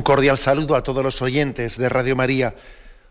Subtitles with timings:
[0.00, 2.54] Un cordial saludo a todos los oyentes de Radio María.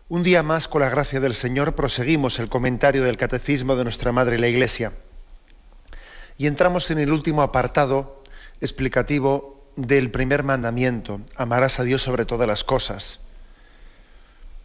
[0.08, 4.10] Un día más, con la gracia del Señor, proseguimos el comentario del Catecismo de nuestra
[4.10, 4.92] Madre la Iglesia.
[6.36, 8.24] Y entramos en el último apartado
[8.60, 13.20] explicativo del primer mandamiento, amarás a Dios sobre todas las cosas.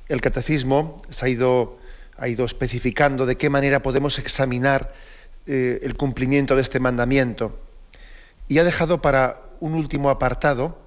[0.10, 1.78] El Catecismo se ha ido,
[2.18, 4.96] especificando de qué manera podemos examinar
[5.46, 7.60] eh, el cumplimiento de este mandamiento
[8.48, 10.85] y ha dejado para un último apartado,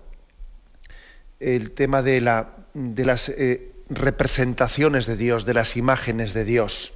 [1.40, 6.92] el tema de, la, de las eh, representaciones de Dios, de las imágenes de Dios,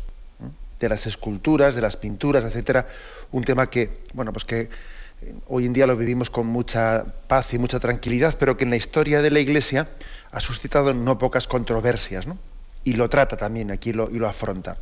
[0.81, 2.89] de las esculturas, de las pinturas, etcétera,
[3.31, 4.69] un tema que, bueno, pues que eh,
[5.49, 8.77] hoy en día lo vivimos con mucha paz y mucha tranquilidad, pero que en la
[8.77, 9.89] historia de la Iglesia
[10.33, 12.37] ha suscitado no pocas controversias, ¿no?
[12.85, 14.77] y lo trata también aquí y lo afronta.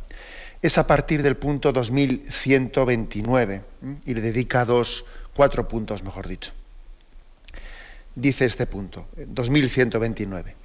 [0.59, 3.61] Es a partir del punto 2129,
[4.05, 6.51] y le dedica dos, cuatro puntos, mejor dicho
[8.15, 10.55] dice este punto, 2129.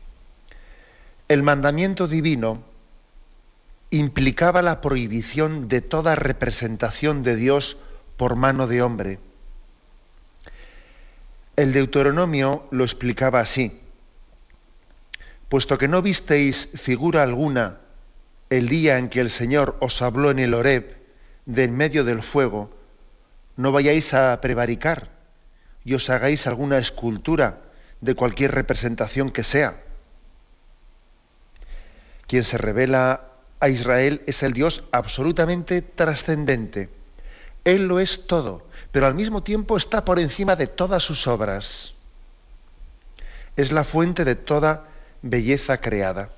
[1.29, 2.63] El mandamiento divino
[3.91, 7.79] implicaba la prohibición de toda representación de Dios
[8.17, 9.19] por mano de hombre.
[11.57, 13.81] El Deuteronomio lo explicaba así.
[15.49, 17.79] Puesto que no visteis figura alguna
[18.51, 20.97] el día en que el Señor os habló en el Horeb
[21.47, 22.71] de en medio del fuego,
[23.57, 25.16] no vayáis a prevaricar
[25.87, 27.63] y os hagáis alguna escultura
[28.01, 29.81] de cualquier representación que sea.
[32.27, 33.29] Quien se revela
[33.61, 36.91] a Israel es el Dios absolutamente trascendente.
[37.65, 41.95] Él lo es todo, pero al mismo tiempo está por encima de todas sus obras.
[43.57, 44.89] Es la fuente de toda
[45.23, 46.31] belleza creada.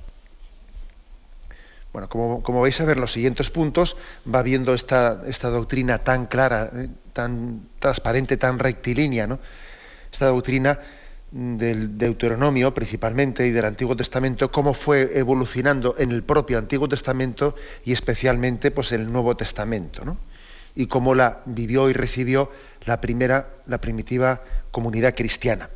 [1.99, 3.97] Bueno, como, vais a ver los siguientes puntos,
[4.33, 9.41] va viendo esta, esta doctrina tan clara, eh, tan transparente, tan rectilínea, ¿no?
[10.13, 10.79] Esta doctrina
[11.33, 17.57] del Deuteronomio principalmente y del Antiguo Testamento, cómo fue evolucionando en el propio Antiguo Testamento
[17.85, 20.19] y especialmente pues, en el Nuevo Testamento, ¿no?
[20.77, 22.53] y cómo la vivió y recibió
[22.85, 25.69] la primera, la primitiva comunidad cristiana.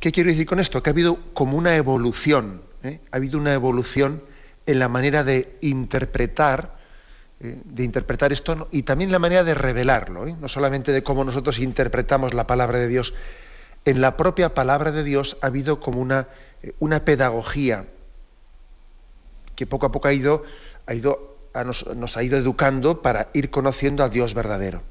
[0.00, 0.82] ¿Qué quiero decir con esto?
[0.82, 3.00] Que ha habido como una evolución ¿eh?
[3.10, 4.22] ha habido una evolución
[4.66, 6.76] en la manera de interpretar,
[7.40, 10.36] eh, de interpretar esto y también la manera de revelarlo, ¿eh?
[10.40, 13.14] no solamente de cómo nosotros interpretamos la palabra de Dios.
[13.84, 16.28] En la propia palabra de Dios ha habido como una,
[16.78, 17.86] una pedagogía
[19.56, 20.44] que poco a poco ha ido,
[20.86, 24.82] ha ido nos, ha ido educando para ir conociendo al Dios verdadero.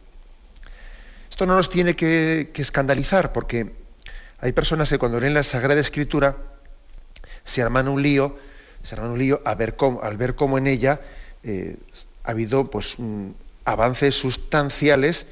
[1.30, 3.74] Esto no nos tiene que, que escandalizar porque
[4.40, 6.53] hay personas que cuando leen la Sagrada Escritura
[7.44, 8.38] se arman un lío,
[8.84, 11.02] se arman un lío al ver cómo en ella
[11.44, 11.78] eh,
[12.24, 12.98] ha habido pues,
[13.66, 15.28] avances sustanciales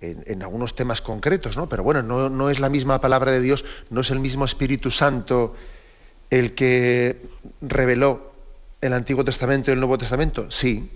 [0.00, 1.68] en, algunos temas concretos, ¿no?
[1.68, 4.90] Pero bueno, no, no, es la misma palabra de Dios, no es el mismo Espíritu
[4.90, 5.54] Santo
[6.30, 7.20] el que
[7.60, 8.32] reveló
[8.80, 10.50] el Antiguo Testamento y el Nuevo Testamento.
[10.50, 10.90] Sí,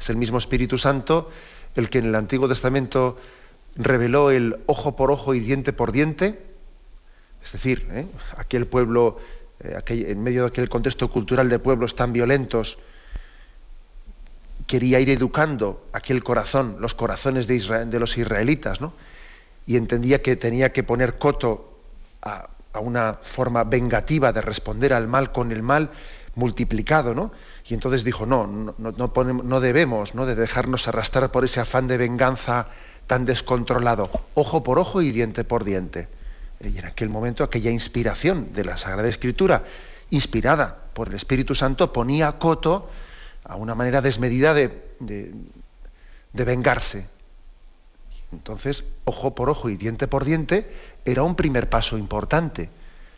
[0.00, 1.30] es el mismo Espíritu Santo
[1.76, 3.16] el que en el Antiguo Testamento
[3.76, 6.42] reveló el ojo por ojo y diente por diente,
[7.44, 8.06] es decir, ¿eh?
[8.36, 9.18] aquel pueblo
[9.62, 12.78] eh, en medio de aquel contexto cultural de pueblos tan violentos,
[14.66, 18.92] quería ir educando aquel corazón, los corazones de, los israelitas, ¿no?
[19.66, 21.78] y entendía que tenía que poner coto
[22.22, 22.48] a,
[22.80, 25.90] una forma vengativa de responder al mal con el mal
[26.36, 27.32] multiplicado, ¿no?
[27.66, 30.24] Y entonces dijo, no, no, no, debemos ¿no?
[30.24, 32.68] de dejarnos arrastrar por ese afán de venganza
[33.08, 36.08] tan descontrolado, ojo por ojo y diente por diente.
[36.62, 39.64] Y en aquel momento aquella inspiración de la Sagrada Escritura,
[40.10, 42.90] inspirada por el Espíritu Santo, ponía coto
[43.44, 44.70] a una manera desmedida de,
[45.00, 47.06] de, vengarse.
[48.32, 50.70] Entonces, ojo por ojo y diente por diente
[51.04, 52.68] era un primer paso importante.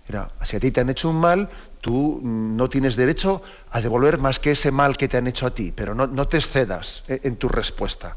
[0.09, 1.49] Era, si a ti te han hecho un mal,
[1.81, 5.55] tú no tienes derecho a devolver más que ese mal que te han hecho a
[5.55, 8.17] ti, pero no, te excedas eh, en tu respuesta.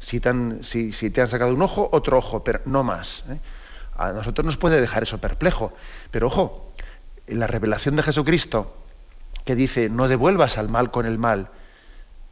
[0.00, 3.24] Si te, han, si, te han sacado un ojo, otro ojo, pero no más.
[3.30, 3.38] ¿eh?
[3.96, 5.72] A nosotros nos puede dejar eso perplejo.
[6.10, 6.72] Pero ojo,
[7.26, 8.76] en la revelación de Jesucristo,
[9.44, 11.48] que dice, no devuelvas al mal con el mal.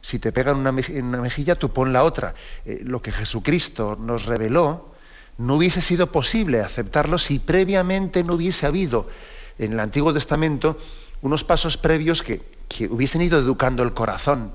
[0.01, 2.35] Si te pegan una, una mejilla, tú pon la otra.
[2.65, 4.93] Eh, lo que Jesucristo nos reveló
[5.37, 9.09] no hubiese sido posible aceptarlo si previamente no hubiese habido
[9.57, 10.77] en el Antiguo Testamento
[11.21, 14.53] unos pasos previos que, que hubiesen ido educando el corazón.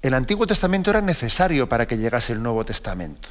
[0.00, 3.28] El Antiguo Testamento era necesario para que llegase el Nuevo Testamento.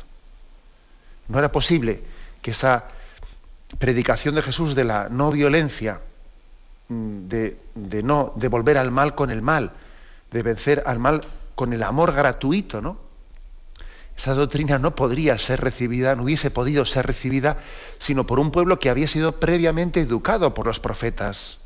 [1.30, 2.04] No era posible
[2.42, 2.86] que esa
[3.78, 6.02] predicación de Jesús de la no violencia,
[6.90, 7.58] mm, de,
[8.04, 9.72] no devolver al mal con el mal,
[10.32, 11.22] de vencer al mal
[11.56, 12.98] con el amor gratuito, ¿no?
[14.18, 17.58] Esa doctrina no podría ser recibida, no hubiese podido ser recibida,
[18.00, 21.60] sino por un pueblo que había sido previamente educado por los profetas.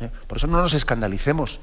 [0.00, 0.10] ¿Eh?
[0.26, 1.60] Por eso no nos escandalicemos,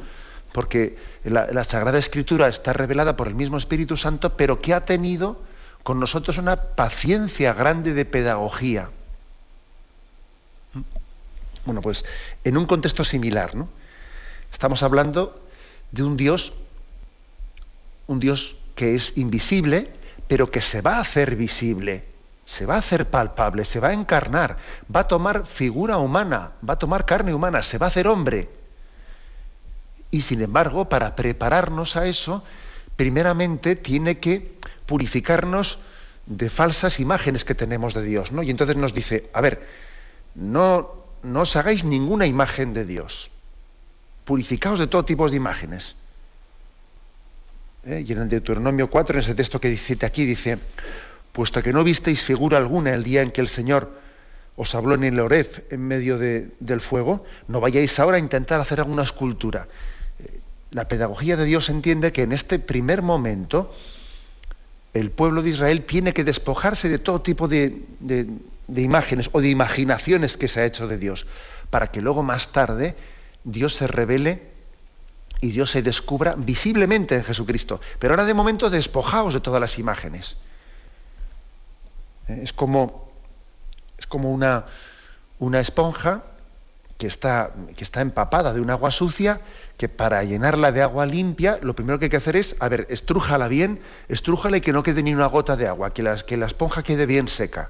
[0.51, 5.41] porque la, Sagrada Escritura está revelada por el mismo Espíritu Santo, pero que ha tenido
[5.87, 8.89] con nosotros una paciencia grande de pedagogía.
[11.63, 12.03] Bueno, pues
[12.43, 13.69] en un contexto similar, ¿no?
[14.51, 15.41] Estamos hablando
[15.93, 16.51] de un Dios,
[18.05, 19.89] un Dios que es invisible,
[20.27, 22.03] pero que se va a hacer visible,
[22.45, 24.57] se va a hacer palpable, se va a encarnar,
[24.93, 28.49] va a tomar figura humana, va a tomar carne humana, se va a hacer hombre.
[30.11, 32.43] Y sin embargo, para prepararnos a eso,
[32.97, 34.57] primeramente tiene que
[34.87, 35.77] purificarnos
[36.25, 38.41] de falsas imágenes que tenemos de Dios, ¿no?
[38.41, 39.67] Y entonces nos dice, a ver,
[40.33, 40.91] no,
[41.21, 43.29] no os hagáis ninguna imagen de Dios
[44.27, 45.95] purificaos de todo tipo de imágenes.
[47.85, 48.03] ¿Eh?
[48.05, 50.59] Y en el Deuteronomio 4, en ese texto que dice aquí, dice,
[51.31, 53.89] puesto que no visteis figura alguna el día en que el Señor
[54.57, 58.81] os habló en el Oref en medio del fuego, no vayáis ahora a intentar hacer
[58.81, 59.69] alguna escultura.
[60.19, 60.39] Eh,
[60.71, 63.73] la pedagogía de Dios entiende que en este primer momento
[64.99, 67.81] el pueblo de Israel tiene que despojarse de todo tipo de,
[68.75, 71.25] imágenes o de imaginaciones que se ha hecho de Dios,
[71.69, 72.95] para que luego más tarde
[73.44, 74.51] Dios se revele
[75.41, 77.79] y Dios se descubra visiblemente en Jesucristo.
[77.99, 80.38] Pero ahora de momento despojaos de todas las imágenes.
[82.27, 83.11] Eh, es como,
[83.97, 84.65] es como una,
[85.39, 86.23] una esponja
[86.97, 89.41] que está, que está empapada de un agua sucia,
[89.77, 92.88] que para llenarla de agua limpia, lo primero que hay que hacer es, a ver,
[92.89, 93.79] estrújala bien,
[94.09, 97.05] estrújala y que no quede ni una gota de agua, que, que la esponja quede
[97.05, 97.69] bien seca.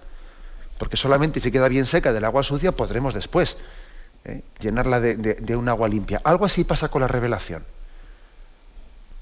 [0.77, 3.57] Porque solamente si queda bien seca del agua sucia podremos después
[4.25, 4.41] ¿eh?
[4.59, 6.21] llenarla de, un agua limpia.
[6.23, 7.63] Algo así pasa con la revelación.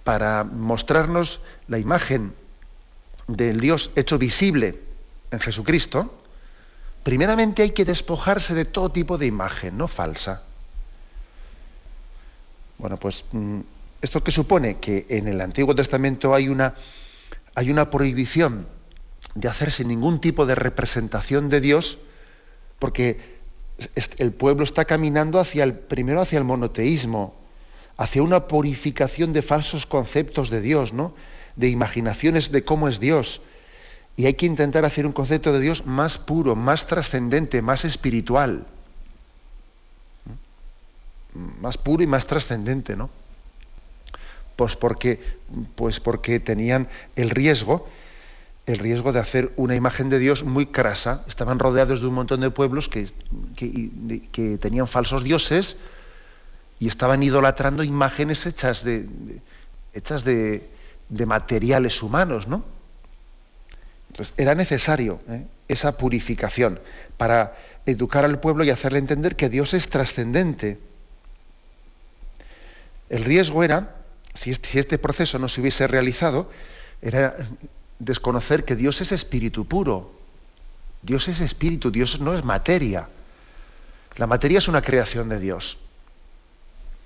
[0.03, 2.33] Para mostrarnos la imagen
[3.27, 4.79] del Dios hecho visible
[5.31, 6.13] en Jesucristo,
[7.05, 10.41] primeramente hay que despojarse de todo tipo de imagen, no falsa.
[12.79, 13.59] Bueno, pues mm,
[14.01, 16.73] esto que supone que en el Antiguo Testamento hay una,
[17.53, 18.67] hay una prohibición
[19.35, 21.99] de hacerse ningún tipo de representación de Dios,
[22.79, 23.37] porque
[24.17, 27.35] el pueblo está caminando hacia el, primero hacia el monoteísmo,
[27.97, 31.13] hacia una purificación de falsos conceptos de Dios, ¿no?
[31.55, 33.41] de imaginaciones de cómo es Dios.
[34.17, 38.65] Y hay que intentar hacer un concepto de Dios más puro, más trascendente, más espiritual.
[41.61, 43.09] Más puro y más trascendente, ¿no?
[44.55, 45.19] Pues porque,
[45.75, 47.87] pues porque tenían el riesgo
[48.65, 51.23] el riesgo de hacer una imagen de Dios muy crasa.
[51.27, 53.07] Estaban rodeados de un montón de pueblos que,
[53.55, 55.77] que, tenían falsos dioses
[56.79, 59.07] y estaban idolatrando imágenes hechas de,
[59.93, 60.67] hechas de,
[61.09, 62.63] materiales humanos, ¿no?
[64.15, 65.43] Entonces era necesario ¿eh?
[65.67, 66.79] esa purificación
[67.17, 70.79] para educar al pueblo y hacerle entender que Dios es trascendente.
[73.09, 73.97] El riesgo era,
[74.33, 76.49] si este, proceso no se hubiese realizado,
[77.01, 77.35] era
[77.99, 80.13] desconocer que Dios es espíritu puro.
[81.01, 83.09] Dios es espíritu, Dios no es materia.
[84.15, 85.77] La materia es una creación de Dios.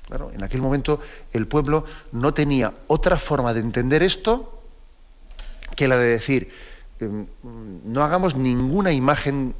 [0.06, 1.02] Claro, en aquel momento
[1.34, 4.62] el pueblo no tenía otra forma de entender esto
[5.76, 6.52] que la de decir,
[7.00, 9.56] no hagamos ninguna imagen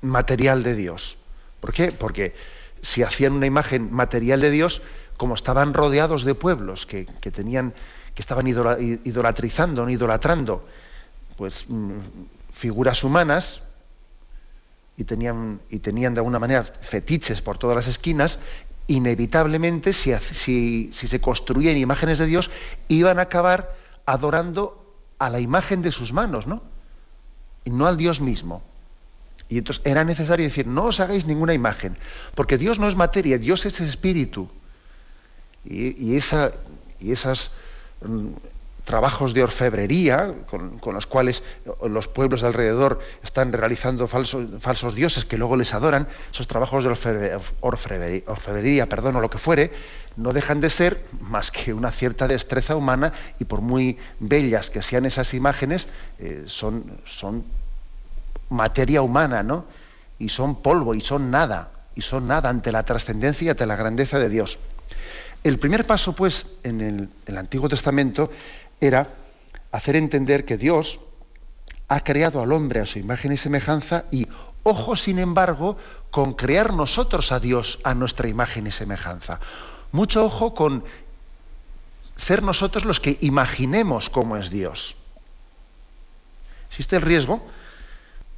[0.00, 1.16] material de Dios.
[1.60, 1.92] ¿Por qué?
[1.92, 2.34] Porque
[2.82, 4.82] si hacían una imagen material de Dios,
[5.16, 7.74] como estaban rodeados de pueblos que, tenían
[8.14, 10.66] que estaban idolatrizando, idolatrando,
[11.36, 11.98] pues mm,
[12.52, 13.62] figuras humanas
[14.96, 18.38] y tenían, y tenían de alguna manera fetiches por todas las esquinas,
[18.88, 22.50] inevitablemente, si, si, si se construían imágenes de Dios,
[22.88, 23.74] iban a acabar
[24.04, 26.71] adorando a la imagen de sus manos, ¿no?
[27.64, 28.62] Y no al Dios mismo.
[29.48, 31.96] Y entonces era necesario decir, no os hagáis ninguna imagen,
[32.34, 34.48] porque Dios no es materia, Dios es espíritu.
[35.64, 36.52] Y, esa,
[36.98, 37.52] y esas
[38.04, 38.32] Mm,
[38.84, 41.42] trabajos de orfebrería con, los cuales
[41.88, 47.40] los pueblos de alrededor están realizando falsos, dioses que luego les adoran, esos trabajos de
[47.60, 49.70] orfebrería, perdón, o lo que fuere,
[50.16, 54.82] no dejan de ser más que una cierta destreza humana y por muy bellas que
[54.82, 56.84] sean esas imágenes, eh, son,
[58.50, 59.64] materia humana, ¿no?
[60.18, 63.76] Y son polvo y son nada, y son nada ante la trascendencia y ante la
[63.76, 64.58] grandeza de Dios.
[65.42, 68.30] El primer paso, pues, en el Antiguo Testamento
[68.82, 69.14] era
[69.70, 71.00] hacer entender que Dios
[71.88, 74.26] ha creado al hombre a su imagen y semejanza y,
[74.62, 75.78] ojo, sin embargo,
[76.10, 79.40] con crear nosotros a Dios a nuestra imagen y semejanza.
[79.92, 80.84] Mucho ojo con
[82.16, 84.96] ser nosotros los que imaginemos cómo es Dios.
[86.68, 87.42] Existe el riesgo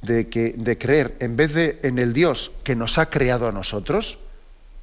[0.01, 3.51] de, que, de creer, en vez de en el Dios que nos ha creado a
[3.51, 4.17] nosotros,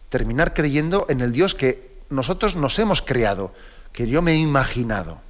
[0.09, 3.55] terminar creyendo en el Dios que nosotros nos hemos creado,
[3.93, 5.21] que yo me he imaginado.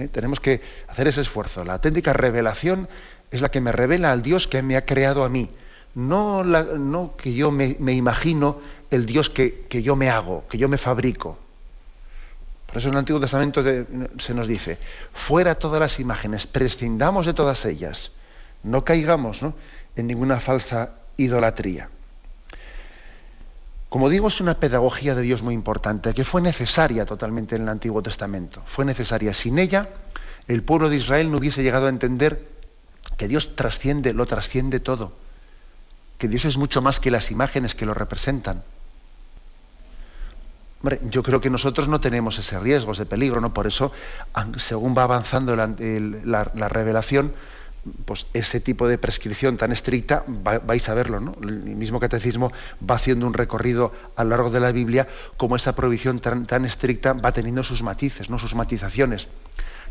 [0.00, 0.08] ¿Eh?
[0.08, 1.64] Tenemos que hacer ese esfuerzo.
[1.64, 2.88] La auténtica revelación
[3.30, 5.50] es la que me revela al Dios que me ha creado a mí,
[5.94, 10.78] no, no que yo me, imagino el Dios que yo me hago, que yo me
[10.78, 11.38] fabrico.
[12.70, 13.64] Por eso en el Antiguo Testamento
[14.18, 14.78] se nos dice,
[15.12, 18.12] fuera todas las imágenes, prescindamos de todas ellas,
[18.62, 19.40] no caigamos
[19.96, 21.88] en ninguna falsa idolatría.
[23.90, 27.68] Como digo, es una pedagogía de Dios muy importante, que fue necesaria totalmente en el
[27.68, 28.62] Antiguo Testamento.
[28.64, 29.34] Fue necesaria.
[29.34, 29.90] Sin ella,
[30.48, 32.48] el pueblo de Israel no hubiese llegado a entender
[33.18, 35.12] que Dios trasciende, lo trasciende todo.
[36.16, 38.62] Que Dios es mucho más que las imágenes que lo representan
[41.02, 43.52] yo creo que nosotros no tenemos ese riesgo, ese peligro, ¿no?
[43.52, 43.92] Por eso,
[44.56, 47.32] según va avanzando la, revelación,
[48.04, 51.34] pues ese tipo de prescripción tan estricta, vais a verlo, ¿no?
[51.42, 55.74] El mismo catecismo va haciendo un recorrido a lo largo de la Biblia, como esa
[55.74, 58.38] prohibición tan, estricta va teniendo sus matices, ¿no?
[58.38, 59.28] sus matizaciones.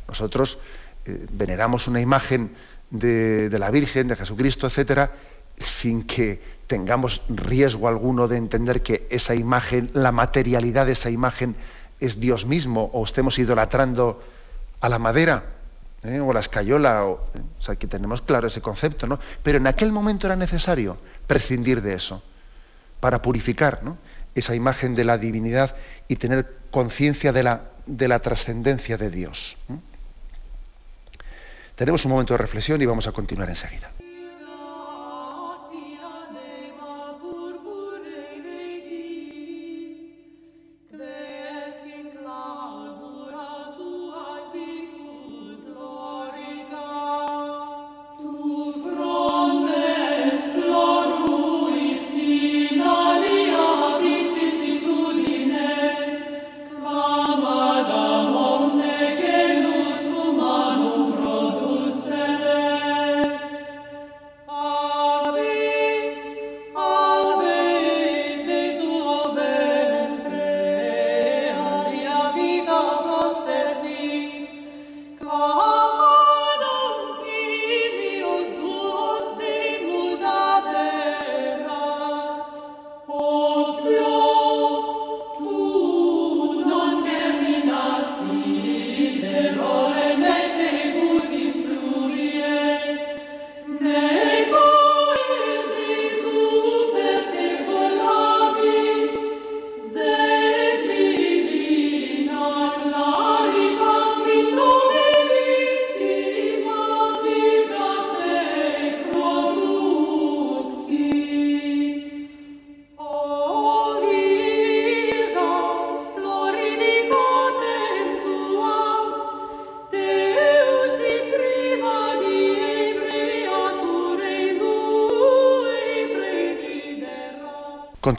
[0.08, 0.60] Nosotros
[1.06, 2.52] eh, veneramos una imagen
[2.92, 5.12] de, de la Virgen, de Jesucristo, etcétera,
[5.58, 11.56] sin que tengamos riesgo alguno de entender que esa imagen, la materialidad de esa imagen
[12.00, 14.22] es Dios mismo, o estemos idolatrando
[14.80, 15.59] a la madera
[16.04, 16.20] ¿eh?
[16.20, 17.20] o la escayola, o,
[17.60, 19.20] sea, que tenemos claro ese concepto, ¿no?
[19.44, 22.24] Pero en aquel momento era necesario prescindir de eso
[23.00, 23.82] para purificar
[24.36, 25.76] esa imagen de la divinidad
[26.08, 29.58] y tener conciencia de la, de la trascendencia de Dios.
[31.76, 33.90] Tenemos un momento de reflexión y vamos a continuar enseguida.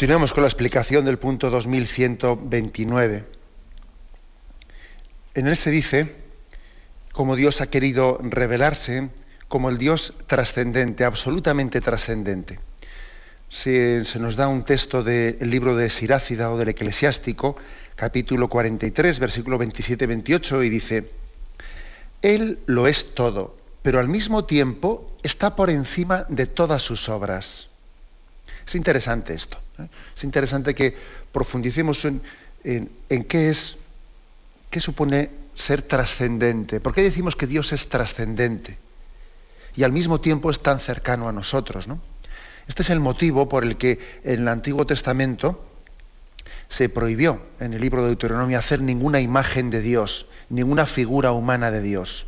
[0.00, 3.26] Continuamos con la explicación del punto 2129.
[5.34, 6.16] En él se dice
[7.12, 9.10] cómo Dios ha querido revelarse
[9.46, 12.60] como el Dios trascendente, absolutamente trascendente.
[13.50, 17.56] Se, se, nos da un texto del libro de Sirácida o del Eclesiástico,
[17.94, 21.10] capítulo 43, versículo 27-28, y dice,
[22.22, 27.69] Él lo es todo, pero al mismo tiempo está por encima de todas sus obras.
[28.70, 29.58] Es interesante esto.
[29.80, 29.88] ¿eh?
[30.16, 30.96] Es interesante que
[31.32, 32.22] profundicemos en,
[33.26, 33.76] qué es,
[34.70, 36.78] qué supone ser trascendente.
[36.78, 38.78] ¿Por qué decimos que Dios es trascendente?
[39.74, 41.88] Y al mismo tiempo es tan cercano a nosotros.
[42.68, 45.66] Este es el motivo por el que en el Antiguo Testamento
[46.68, 51.72] se prohibió en el libro de Deuteronomio hacer ninguna imagen de Dios, ninguna figura humana
[51.72, 52.26] de Dios.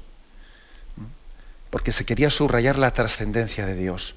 [1.71, 4.17] Porque se quería subrayar la trascendencia de Dios.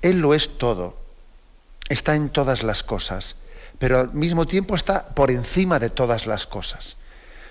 [0.00, 1.01] Él lo es todo
[1.88, 3.36] está en todas las cosas,
[3.78, 6.96] pero al mismo tiempo está por encima de todas las cosas.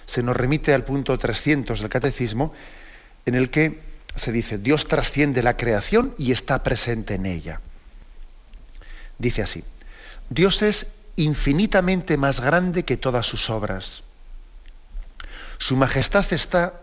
[0.05, 2.53] Se nos remite al punto 300 del Catecismo,
[3.25, 3.81] en el que
[4.15, 7.61] se dice, Dios trasciende la creación y está presente en ella.
[9.17, 9.63] Dice así,
[10.29, 14.03] Dios es infinitamente más grande que todas sus obras.
[15.57, 16.81] Su majestad está,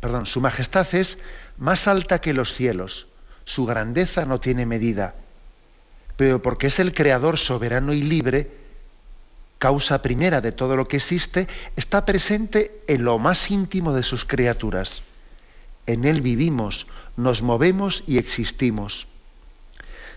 [0.00, 1.18] perdón, su majestad es
[1.56, 3.08] más alta que los cielos.
[3.44, 5.14] Su grandeza no tiene medida.
[6.16, 8.50] Pero porque es el creador soberano y libre,
[9.58, 14.24] causa primera de todo lo que existe, está presente en lo más íntimo de sus
[14.24, 15.02] criaturas.
[15.86, 19.06] En Él vivimos, nos movemos y existimos.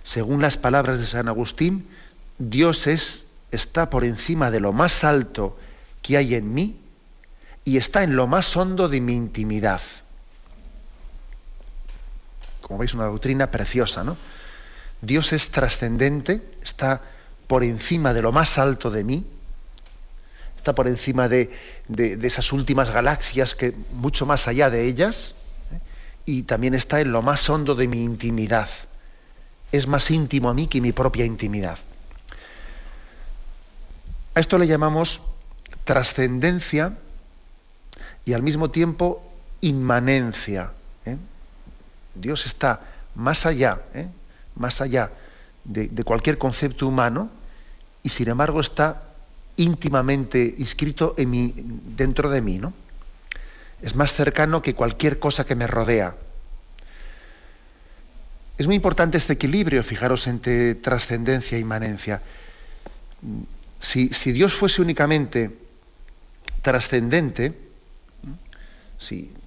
[0.03, 1.87] Según las palabras de San Agustín,
[2.37, 5.57] Dios es, está por encima de lo más alto
[6.01, 6.79] que hay en mí
[7.63, 9.81] y está en lo más hondo de mi intimidad.
[12.61, 14.17] Como veis, una doctrina preciosa, ¿no?
[15.05, 17.01] Dios es trascendente, está
[17.47, 19.25] por encima de lo más alto de mí,
[20.57, 21.51] está por encima de,
[22.23, 25.35] esas últimas galaxias, que mucho más allá de ellas,
[25.71, 25.79] ¿eh?
[26.25, 28.69] y también está en lo más hondo de mi intimidad.
[29.71, 31.77] Es más íntimo a mí que mi propia intimidad.
[34.33, 35.21] A esto le llamamos
[35.83, 36.97] trascendencia
[38.25, 39.23] y al mismo tiempo
[39.61, 40.71] inmanencia.
[41.05, 41.17] ¿eh?
[42.15, 42.81] Dios está
[43.13, 44.07] más allá, ¿eh?
[44.55, 45.11] Más allá
[45.63, 47.29] de, cualquier concepto humano
[48.03, 49.03] y sin embargo está
[49.57, 52.73] íntimamente inscrito en mí, dentro de mí, ¿no?
[53.81, 56.15] Es más cercano que cualquier cosa que me rodea.
[58.57, 62.21] Es muy importante este equilibrio, fijaros, entre trascendencia e inmanencia.
[63.79, 65.51] Si, Dios fuese únicamente
[66.61, 67.53] trascendente,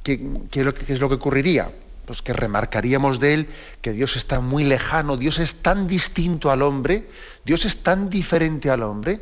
[0.03, 1.71] ¿qué, ¿qué es lo que ocurriría?
[2.09, 3.49] Pues que remarcaríamos de él
[3.83, 7.07] que Dios está muy lejano, Dios es tan distinto al hombre,
[7.45, 9.21] Dios es tan diferente al hombre,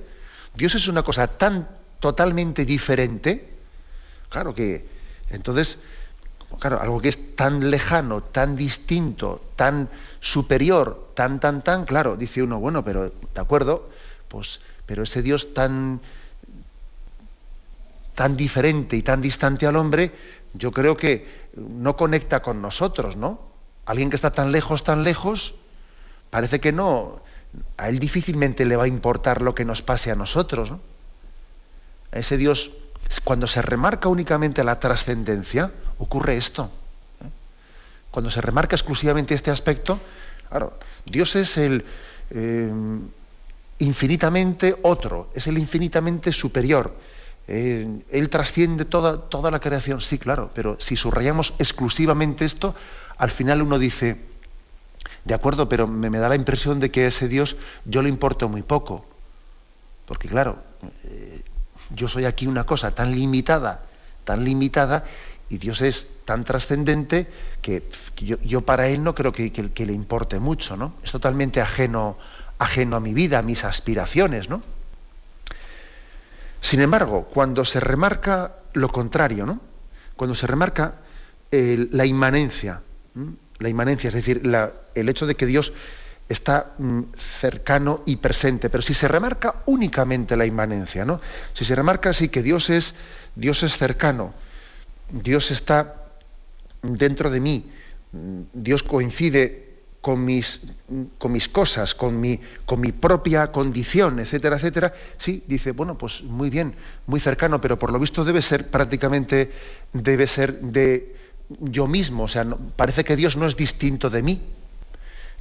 [0.54, 1.68] Dios es una cosa tan
[1.98, 3.50] totalmente diferente,
[4.28, 4.86] claro que
[5.30, 5.78] entonces,
[6.60, 9.88] claro, algo que es tan lejano, tan distinto, tan
[10.20, 13.90] superior, tan, tan, tan, claro, dice uno, bueno, pero, ¿de acuerdo?
[14.28, 16.00] Pues, pero ese Dios tan,
[18.14, 20.12] tan diferente y tan distante al hombre,
[20.54, 23.40] yo creo que no conecta con nosotros, ¿no?
[23.86, 25.54] Alguien que está tan lejos, tan lejos,
[26.30, 27.20] parece que no,
[27.76, 30.80] a él difícilmente le va a importar lo que nos pase a nosotros, ¿no?
[32.12, 32.72] A ese Dios,
[33.24, 36.70] cuando se remarca únicamente la trascendencia, ocurre esto.
[37.24, 37.28] ¿eh?
[38.10, 40.00] Cuando se remarca exclusivamente este aspecto,
[40.48, 41.84] claro, Dios es el
[42.30, 42.70] eh,
[43.78, 46.94] infinitamente otro, es el infinitamente superior
[47.48, 52.74] eh, él trasciende toda, toda la creación, sí, claro, pero si subrayamos exclusivamente esto,
[53.18, 54.16] al final uno dice,
[55.24, 58.48] de acuerdo, pero me, da la impresión de que a ese Dios yo le importo
[58.48, 59.04] muy poco.
[60.06, 60.62] Porque claro,
[61.04, 61.42] eh,
[61.94, 63.82] yo soy aquí una cosa tan limitada,
[64.24, 65.04] tan limitada,
[65.48, 67.28] y Dios es tan trascendente
[67.62, 70.94] que, yo, para Él no creo que, que, le importe mucho, ¿no?
[71.04, 72.18] Es totalmente ajeno,
[72.58, 74.62] ajeno a mi vida, a mis aspiraciones, ¿no?
[76.60, 79.60] Sin embargo, cuando se remarca lo contrario, ¿no?
[80.16, 80.94] cuando se remarca
[81.50, 82.82] la inmanencia,
[83.58, 84.42] la inmanencia, es decir,
[84.94, 85.72] el hecho de que Dios
[86.28, 91.20] está mm, cercano y presente, pero si se remarca únicamente la inmanencia, ¿no?
[91.52, 92.94] si se remarca así que Dios es,
[93.36, 94.34] Dios es cercano,
[95.10, 96.06] Dios está
[96.82, 97.72] dentro de mí,
[98.52, 99.65] Dios coincide
[100.06, 100.60] con mis,
[101.18, 106.22] con mis cosas, con mi, con mi propia condición, etcétera, etcétera, sí, dice, bueno, pues
[106.22, 106.76] muy bien,
[107.08, 109.50] muy cercano, pero por lo visto debe ser prácticamente,
[109.92, 111.16] debe ser de
[111.58, 114.40] yo mismo, o sea, parece que Dios no es distinto de mí,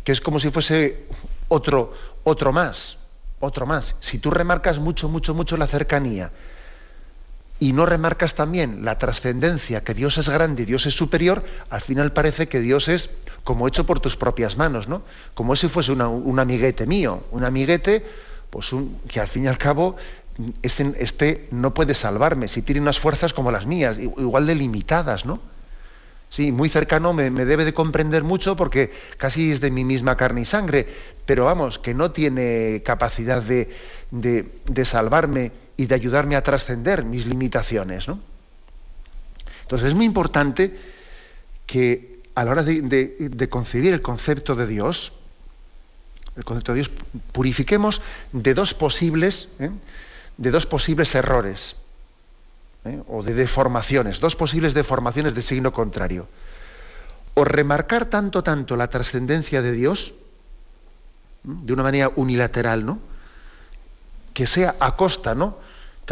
[0.03, 1.05] que es como si fuese
[1.47, 2.97] otro, otro más,
[3.41, 3.95] otro más.
[3.99, 6.31] Si tú remarcas mucho, mucho, mucho la cercanía,
[7.59, 11.81] y no remarcas también la trascendencia, que Dios es grande y Dios es superior, al
[11.81, 13.09] final parece que Dios es
[13.43, 15.03] como hecho por tus propias manos, ¿no?
[15.33, 18.05] Como si fuese un amiguete mío, un amiguete,
[18.49, 18.71] pues
[19.07, 19.95] que al fin y al cabo
[20.63, 25.25] este, este, no puede salvarme, si tiene unas fuerzas como las mías, igual de limitadas,
[25.25, 25.39] ¿no?
[26.29, 30.41] Sí, muy cercano, me, debe de comprender mucho porque casi es de mi misma carne
[30.41, 30.87] y sangre,
[31.25, 33.69] pero vamos, que no tiene capacidad de,
[34.11, 38.19] de salvarme y de ayudarme a trascender mis limitaciones, ¿no?
[39.63, 40.77] Entonces es muy importante
[41.65, 45.13] que a la hora de, concebir el concepto de Dios,
[46.35, 46.91] el concepto de Dios,
[47.31, 49.71] purifiquemos de dos posibles, ¿eh?
[50.37, 51.77] de dos posibles errores
[52.83, 53.01] ¿eh?
[53.07, 56.27] o de deformaciones, dos posibles deformaciones de signo contrario.
[57.33, 60.13] O remarcar tanto, tanto la trascendencia de Dios
[61.43, 62.99] de una manera unilateral, ¿no?
[64.35, 65.57] Que sea a costa, ¿no?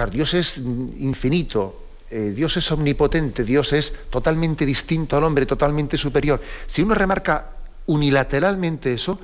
[0.09, 6.41] Dios es infinito, eh, Dios es omnipotente, Dios es totalmente distinto al hombre, totalmente superior.
[6.65, 7.51] Si uno remarca
[7.86, 9.19] unilateralmente eso,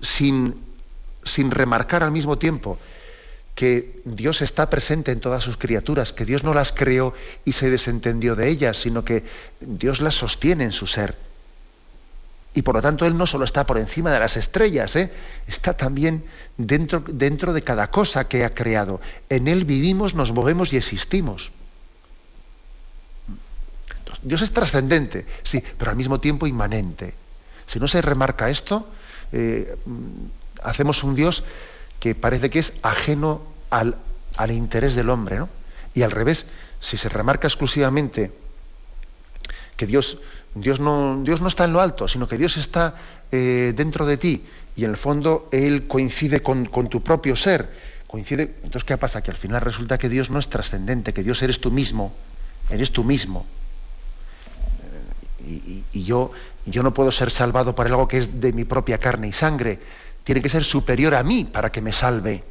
[0.00, 0.54] sin,
[1.24, 2.78] sin remarcar al mismo tiempo
[3.54, 7.12] que Dios está presente en todas sus criaturas, que Dios no las creó
[7.44, 9.24] y se desentendió de ellas, sino que
[9.60, 11.16] Dios las sostiene en su ser.
[12.54, 15.12] Y por lo tanto Él no solo está por encima de las estrellas, ¿eh?
[15.46, 16.24] está también
[16.56, 19.00] dentro, dentro de cada cosa que ha creado.
[19.28, 21.52] En Él vivimos, nos movemos y existimos.
[24.22, 27.14] Dios es trascendente, sí, pero al mismo tiempo inmanente.
[27.66, 28.88] Si no se remarca esto,
[29.32, 29.76] eh,
[30.62, 31.44] hacemos un Dios
[32.00, 33.96] que parece que es ajeno al,
[34.50, 35.48] interés del hombre, ¿no?
[35.94, 36.46] Y al revés,
[36.80, 38.32] si se remarca exclusivamente
[39.76, 40.18] que Dios,
[40.54, 42.94] Dios, no, Dios no está en lo alto, sino que Dios está
[43.30, 44.44] eh, dentro de ti
[44.76, 47.68] y en el fondo Él coincide con, tu propio ser,
[48.06, 49.22] coincide, entonces ¿qué pasa?
[49.22, 52.12] Que al final resulta que Dios no es trascendente, que Dios eres tú mismo,
[52.70, 53.44] eres tú mismo.
[55.44, 56.30] Eh, y, yo,
[56.64, 59.80] yo no puedo ser salvado por algo que es de mi propia carne y sangre,
[60.22, 62.44] tiene que ser superior a mí para que me salve.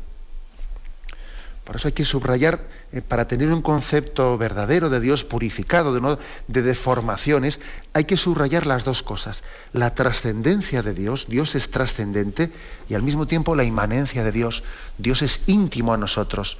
[1.68, 2.62] Por eso hay que subrayar,
[2.94, 7.60] eh, para tener un concepto verdadero de Dios purificado, de, de deformaciones,
[7.92, 9.44] hay que subrayar las dos cosas.
[9.74, 12.54] La trascendencia de Dios, Dios es trascendente,
[12.88, 14.64] y al mismo tiempo la inmanencia de Dios.
[14.98, 16.58] Dios es íntimo a nosotros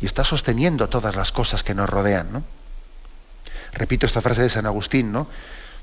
[0.00, 2.44] y está sosteniendo todas las cosas que nos rodean.
[3.72, 5.28] Repito esta frase de San Agustín, ¿no?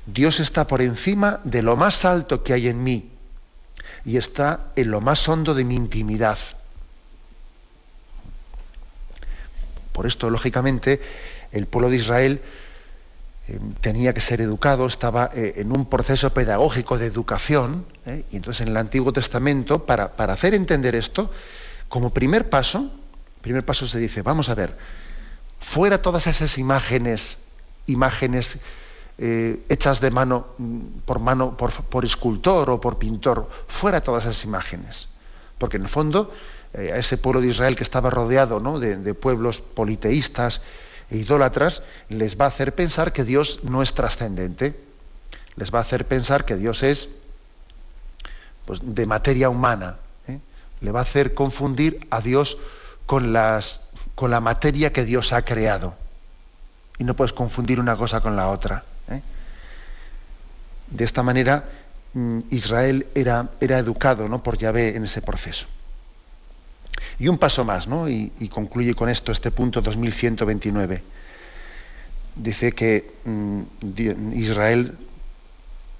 [0.04, 3.12] Dios está por encima de lo más alto que hay en mí
[4.04, 6.38] y está en lo más hondo de mi intimidad.
[9.92, 11.00] Por esto, lógicamente,
[11.52, 12.42] el pueblo de Israel
[13.48, 18.36] eh, tenía que ser educado, estaba eh, en un proceso pedagógico de educación, eh, y
[18.36, 21.30] entonces en el Antiguo Testamento, para, hacer entender esto,
[21.88, 22.92] como primer paso,
[23.40, 24.76] primer paso se dice, vamos a ver,
[25.58, 27.38] fuera todas esas imágenes,
[27.86, 28.58] imágenes
[29.18, 35.08] hechas de mano, mm, por mano, por, escultor o por pintor, fuera todas esas imágenes.
[35.58, 36.32] Porque en el fondo,
[36.74, 40.62] eh, a ese pueblo de Israel que estaba rodeado de, pueblos politeístas
[41.10, 44.74] e idólatras, les va a hacer pensar que Dios no es trascendente.
[45.56, 47.10] Les va a hacer pensar que Dios es
[48.64, 49.96] pues, de materia humana.
[50.26, 50.40] ¿eh?
[50.80, 52.56] Le va a hacer confundir a Dios
[53.04, 55.94] con, la materia que Dios ha creado.
[56.96, 58.84] Y no puedes confundir una cosa con la otra.
[59.10, 59.20] ¿eh?
[60.88, 61.68] De esta manera,
[62.14, 64.42] mm, Israel era, era educado ¿no?
[64.42, 65.66] por Yahvé en ese proceso.
[67.18, 68.08] Y un paso más, ¿no?
[68.08, 71.02] y, concluye con esto este punto 2129.
[72.34, 73.62] Dice que mm,
[74.34, 74.96] Israel,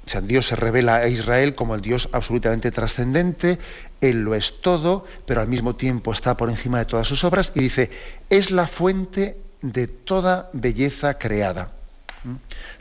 [0.06, 3.58] o sea, Dios se revela a Israel como el Dios absolutamente trascendente,
[4.00, 7.52] Él lo es todo, pero al mismo tiempo está por encima de todas sus obras,
[7.54, 7.90] y dice,
[8.30, 11.72] es la fuente de toda belleza creada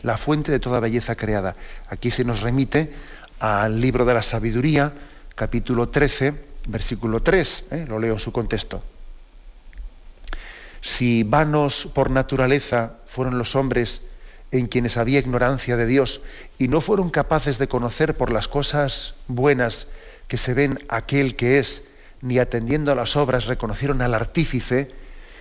[0.01, 1.55] la fuente de toda belleza creada.
[1.89, 2.93] Aquí se nos remite
[3.39, 4.93] al libro de la sabiduría,
[5.35, 7.85] capítulo 13, versículo 3, ¿eh?
[7.87, 8.83] lo leo su contexto.
[10.81, 14.01] Si vanos por naturaleza fueron los hombres
[14.51, 16.21] en quienes había ignorancia de Dios
[16.57, 19.87] y no fueron capaces de conocer por las cosas buenas
[20.27, 21.83] que se ven aquel que es,
[22.21, 24.91] ni atendiendo a las obras reconocieron al artífice,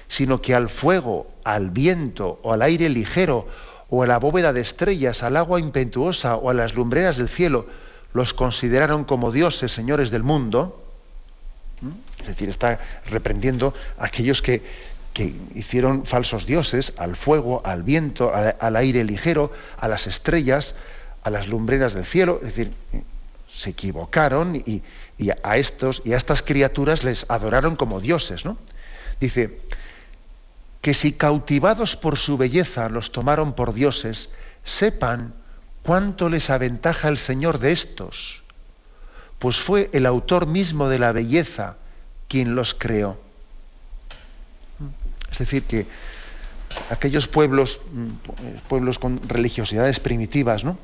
[0.08, 3.48] sino que al fuego, al viento o al aire ligero
[3.88, 7.66] o a la bóveda de estrellas, al agua impetuosa o a las lumbreras del cielo,
[8.12, 10.79] los consideraron como dioses, señores del mundo,
[12.20, 14.62] es decir, está reprendiendo a aquellos que,
[15.12, 20.74] que hicieron falsos dioses, al fuego, al viento, al, aire ligero, a las estrellas,
[21.22, 22.72] a las lumbreras del cielo, es decir,
[23.52, 24.82] se equivocaron y,
[25.18, 28.56] y, a estos y a estas criaturas les adoraron como dioses, ¿no?
[29.20, 29.58] Dice,
[30.80, 34.30] que si cautivados por su belleza los tomaron por dioses,
[34.64, 35.34] sepan
[35.82, 38.39] cuánto les aventaja el Señor de estos,
[39.40, 41.76] pues fue el autor mismo de la belleza
[42.28, 43.18] quien los creó.
[45.32, 45.86] Es decir, que
[46.90, 47.80] aquellos pueblos,
[48.68, 50.78] pueblos con religiosidades primitivas, ¿no?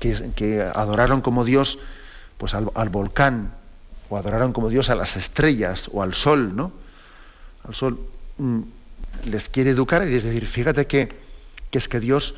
[0.00, 1.78] que, adoraron como Dios
[2.36, 3.54] pues al, al, volcán,
[4.10, 6.72] o adoraron como Dios a las estrellas o al sol, ¿no?
[7.64, 7.98] Al sol
[8.40, 8.62] Mm,
[9.26, 11.10] les quiere educar y es decir, fíjate que,
[11.72, 12.34] es que Dios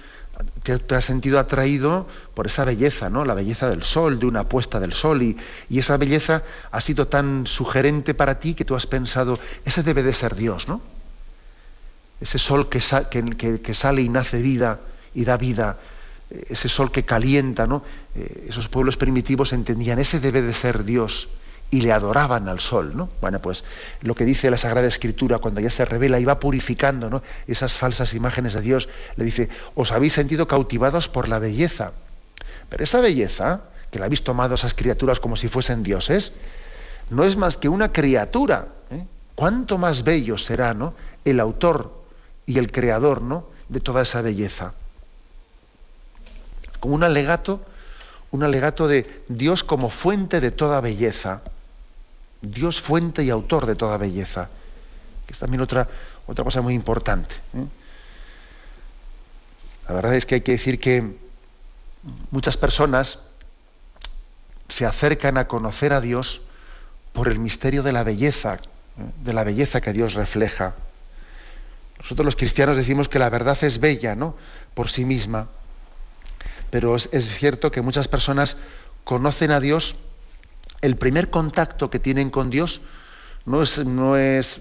[0.62, 3.24] te, te, ha sentido atraído por esa belleza, ¿no?
[3.24, 5.36] La belleza del sol, de una puesta del sol, y,
[5.70, 10.12] esa belleza ha sido tan sugerente para ti que tú has pensado, ese debe de
[10.12, 10.80] ser Dios, ¿no?
[12.20, 14.80] Ese sol que, sale y nace vida
[15.14, 15.78] y da vida,
[16.30, 17.82] ese sol que calienta, ¿no?
[18.14, 21.28] Eh, esos pueblos primitivos entendían, ese debe de ser Dios.
[21.72, 23.08] Y le adoraban al sol, ¿no?
[23.22, 23.64] Bueno, pues
[24.02, 27.22] lo que dice la Sagrada Escritura cuando ya se revela y va purificando ¿no?
[27.46, 31.92] esas falsas imágenes de Dios, le dice, os habéis sentido cautivados por la belleza.
[32.68, 36.34] Pero esa belleza, que la habéis tomado esas criaturas como si fuesen dioses,
[37.08, 38.68] no es más que una criatura.
[38.90, 39.06] ¿eh?
[39.34, 40.92] ¿Cuánto más bello será ¿no?
[41.24, 42.04] el autor
[42.44, 43.46] y el creador ¿no?
[43.70, 44.74] de toda esa belleza?
[46.80, 47.62] Como un alegato,
[48.30, 51.40] un alegato de Dios como fuente de toda belleza.
[52.42, 54.48] Dios fuente y autor de toda belleza,
[55.26, 55.88] que es también otra,
[56.26, 57.36] otra cosa muy importante.
[57.54, 57.64] ¿eh?
[59.88, 61.16] La verdad es que hay que decir que
[62.32, 63.20] muchas personas
[64.68, 66.42] se acercan a conocer a Dios
[67.12, 69.10] por el misterio de la belleza, ¿eh?
[69.22, 70.74] de la belleza que Dios refleja.
[71.98, 74.34] Nosotros los cristianos decimos que la verdad es bella, ¿no?
[74.74, 75.46] Por sí misma.
[76.70, 78.56] Pero es, es cierto que muchas personas
[79.04, 79.94] conocen a Dios
[80.82, 82.82] el primer contacto que tienen con Dios
[83.46, 84.60] no es, no es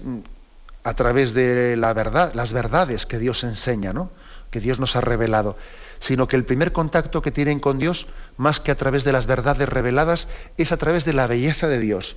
[0.84, 4.10] a través de las verdades que Dios enseña, ¿no?
[4.50, 5.56] que Dios nos ha revelado,
[5.98, 8.06] sino que el primer contacto que tienen con Dios,
[8.36, 11.78] más que a través de las verdades reveladas, es a través de la belleza de
[11.78, 12.16] Dios,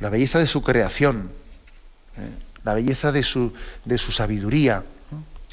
[0.00, 1.30] la belleza de su creación,
[2.16, 2.28] ¿eh?
[2.64, 4.84] la belleza de su, de su sabiduría,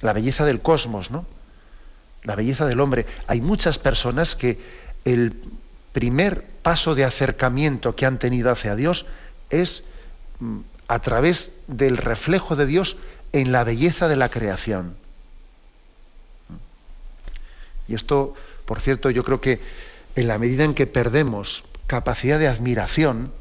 [0.02, 1.26] la belleza del cosmos, ¿no?
[2.24, 3.06] la belleza del hombre.
[3.28, 4.60] Hay muchas personas que
[5.06, 5.34] el
[5.96, 9.06] primer paso de acercamiento que han tenido hacia Dios
[9.50, 9.82] es
[10.42, 12.98] mm, a través del reflejo de Dios
[13.32, 14.98] en la belleza de la creación.
[17.88, 18.34] Y esto,
[18.66, 19.62] por cierto, yo creo que
[20.18, 23.32] en la medida en que perdemos capacidad de admiración,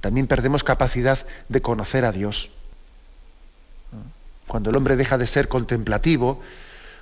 [0.00, 2.52] también perdemos capacidad de conocer a Dios.
[4.46, 6.40] Cuando el hombre deja de ser contemplativo,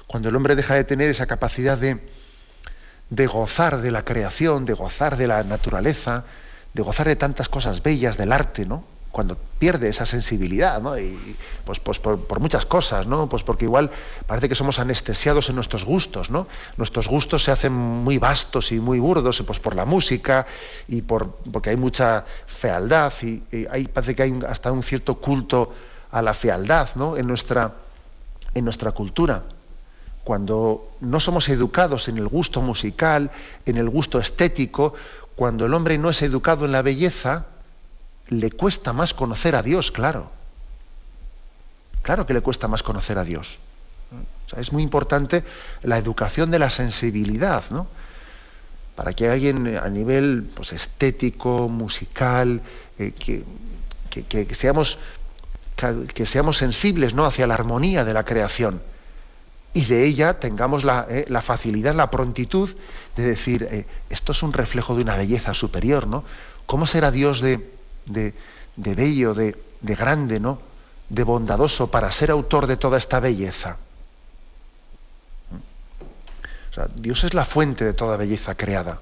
[0.06, 2.00] cuando el hombre deja de tener esa capacidad de,
[3.10, 6.24] de gozar de la creación, de gozar de la naturaleza,
[6.72, 8.84] de gozar de tantas cosas bellas del arte, ¿no?
[9.10, 10.96] Cuando pierde esa sensibilidad, ¿no?
[10.96, 13.28] Y, pues, pues por, muchas cosas, ¿no?
[13.28, 13.90] Pues porque igual
[14.28, 16.46] parece que somos anestesiados en nuestros gustos, ¿no?
[16.76, 20.46] Nuestros gustos se hacen muy vastos y muy burdos, pues por la música
[20.86, 25.74] y por porque hay mucha fealdad y, y parece que hay hasta un cierto culto
[26.12, 27.16] a la fealdad, ¿no?
[27.16, 27.72] En nuestra
[28.54, 29.42] en nuestra cultura
[30.24, 33.30] cuando no somos educados en el gusto musical,
[33.66, 34.94] en el gusto estético,
[35.34, 37.46] cuando el hombre no es educado en la belleza,
[38.28, 40.30] le cuesta más conocer a Dios, claro.
[42.02, 43.58] Claro que le cuesta más conocer a Dios.
[44.56, 45.44] es muy importante
[45.82, 47.86] la educación de la sensibilidad, ¿no?
[48.96, 52.60] Para que alguien a nivel pues, estético, musical,
[52.98, 54.98] eh, que, seamos,
[56.14, 57.24] que, seamos sensibles ¿no?
[57.24, 58.82] hacia la armonía de la creación
[59.72, 62.70] y de ella tengamos la, eh, facilidad, la prontitud
[63.16, 66.24] de decir, eh, esto es un reflejo de una belleza superior, ¿no?
[66.66, 67.70] ¿Cómo será Dios de,
[68.06, 68.34] de,
[68.76, 70.60] bello, de, de, grande, ¿no?
[71.08, 73.76] De bondadoso para ser autor de toda esta belleza?
[76.70, 79.00] O sea, Dios es la fuente de toda belleza creada.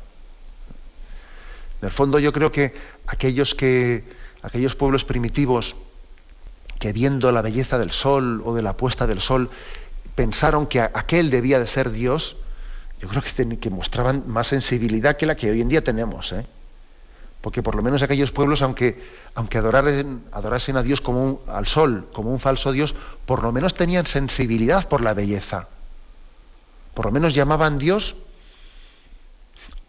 [1.81, 2.74] En el fondo yo creo que
[3.07, 4.04] aquellos que
[4.42, 5.76] aquellos pueblos primitivos
[6.78, 9.50] que viendo la belleza del sol o de la puesta del sol
[10.18, 12.38] pensaron que aquel debía de ser Dios,
[13.00, 13.22] yo creo
[13.61, 16.33] que, mostraban más sensibilidad que la que hoy en día tenemos.
[16.33, 16.44] ¿eh?
[17.40, 19.00] Porque por lo menos aquellos pueblos, aunque,
[19.37, 24.88] adorasen a Dios como al sol, como un falso Dios, por lo menos tenían sensibilidad
[24.88, 25.68] por la belleza.
[26.94, 28.16] Por lo menos llamaban Dios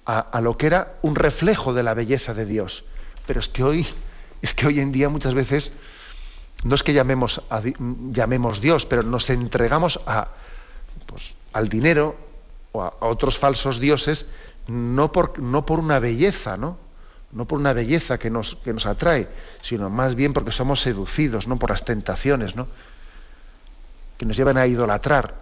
[0.06, 2.84] a, a, lo que era un reflejo de la belleza de Dios.
[3.26, 3.88] Pero es que hoy,
[4.44, 5.72] es que hoy en día muchas veces
[6.64, 7.42] no es que llamemos,
[8.12, 10.28] llamemos Dios, pero nos entregamos a,
[11.06, 12.18] pues, al dinero
[12.74, 14.26] o a, otros falsos dioses,
[14.68, 16.78] no por, no por una belleza, ¿no?
[17.32, 19.30] No por una belleza que nos, que nos atrae,
[19.62, 21.58] sino más bien porque somos seducidos, ¿no?
[21.58, 22.68] Por las tentaciones, ¿no?
[24.18, 25.36] Que nos llevan a idolatrar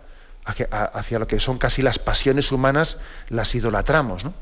[0.46, 2.98] hacia, hacia lo que son casi las pasiones humanas,
[3.30, 4.34] las idolatramos, ¿no?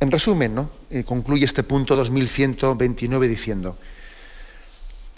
[0.00, 0.70] En resumen, ¿no?
[0.90, 3.76] Eh, concluye este punto 2129 diciendo,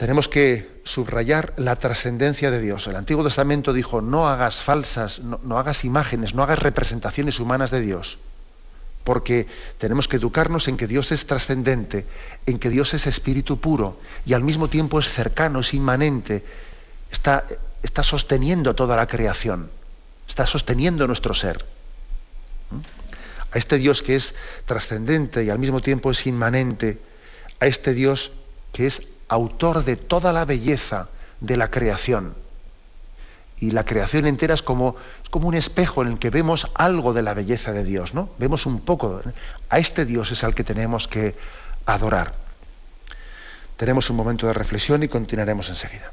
[0.02, 2.88] tenemos que subrayar la trascendencia de Dios.
[2.88, 7.82] El Antiguo Testamento dijo, no hagas falsas, no, hagas imágenes, no hagas representaciones humanas de
[7.82, 8.18] Dios,
[9.04, 9.46] porque
[9.78, 12.04] tenemos que educarnos en que Dios es trascendente,
[12.46, 16.42] en que Dios es espíritu puro y al mismo tiempo es cercano, es inmanente,
[17.12, 17.44] está,
[17.84, 19.70] está sosteniendo toda la creación,
[20.26, 21.64] está sosteniendo nuestro ser.
[22.72, 22.78] ¿Mm?
[23.52, 24.34] A este Dios que es
[24.66, 26.98] trascendente y al mismo tiempo es inmanente,
[27.60, 28.32] a este Dios
[28.72, 31.08] que es autor de toda la belleza
[31.40, 32.34] de la creación
[33.62, 37.12] y la creación entera es como, es como un espejo en el que vemos algo
[37.12, 38.28] de la belleza de Dios, ¿no?
[38.38, 39.20] Vemos un poco.
[39.68, 41.36] A este Dios es al que tenemos que
[41.86, 42.34] adorar.
[43.76, 46.10] Tenemos un momento de reflexión y continuaremos enseguida.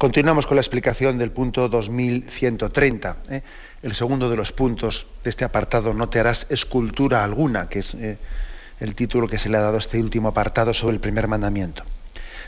[0.00, 3.16] Continuamos con la explicación del punto 2130.
[3.28, 3.42] ¿eh?
[3.82, 7.92] El segundo de los puntos de este apartado, no te harás escultura alguna, que es
[7.92, 8.16] eh,
[8.80, 11.82] el título que se le ha dado a este último apartado sobre el primer mandamiento.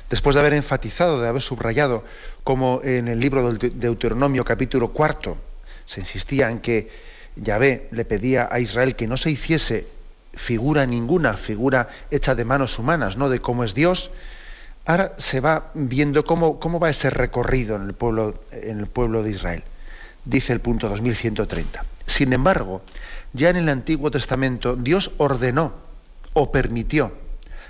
[0.09, 2.05] Después de haber enfatizado, de haber subrayado,
[2.43, 5.37] como en el libro del Deuteronomio capítulo cuarto
[5.85, 6.89] se insistía en que
[7.37, 9.87] Yahvé le pedía a Israel que no se hiciese
[10.33, 13.29] figura ninguna, figura hecha de manos humanas, ¿no?
[13.29, 14.11] de cómo es Dios,
[14.85, 19.23] Ahora se va viendo cómo, cómo va ese recorrido en el, pueblo, en el pueblo
[19.23, 19.63] de Israel.
[20.25, 21.85] Dice el punto 2130.
[22.07, 22.83] Sin embargo,
[23.33, 25.73] ya en el Antiguo Testamento Dios ordenó
[26.33, 27.13] o permitió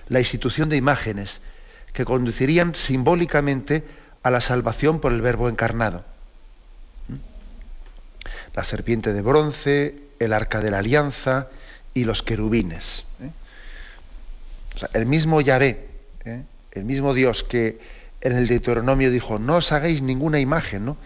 [0.08, 1.40] la institución de imágenes
[1.92, 3.84] que conducirían simbólicamente
[4.22, 6.04] a la salvación por el Verbo encarnado.
[7.08, 7.16] ¿Mm?
[8.54, 11.48] La serpiente de bronce, el arca de la alianza
[11.92, 13.04] y los querubines.
[13.20, 13.30] ¿eh?
[14.94, 15.88] el mismo Yahvé,
[16.24, 16.44] ¿eh?
[16.72, 17.78] El mismo Dios que
[18.20, 20.96] en el Deuteronomio dijo, no os hagáis ninguna imagen, ¿no?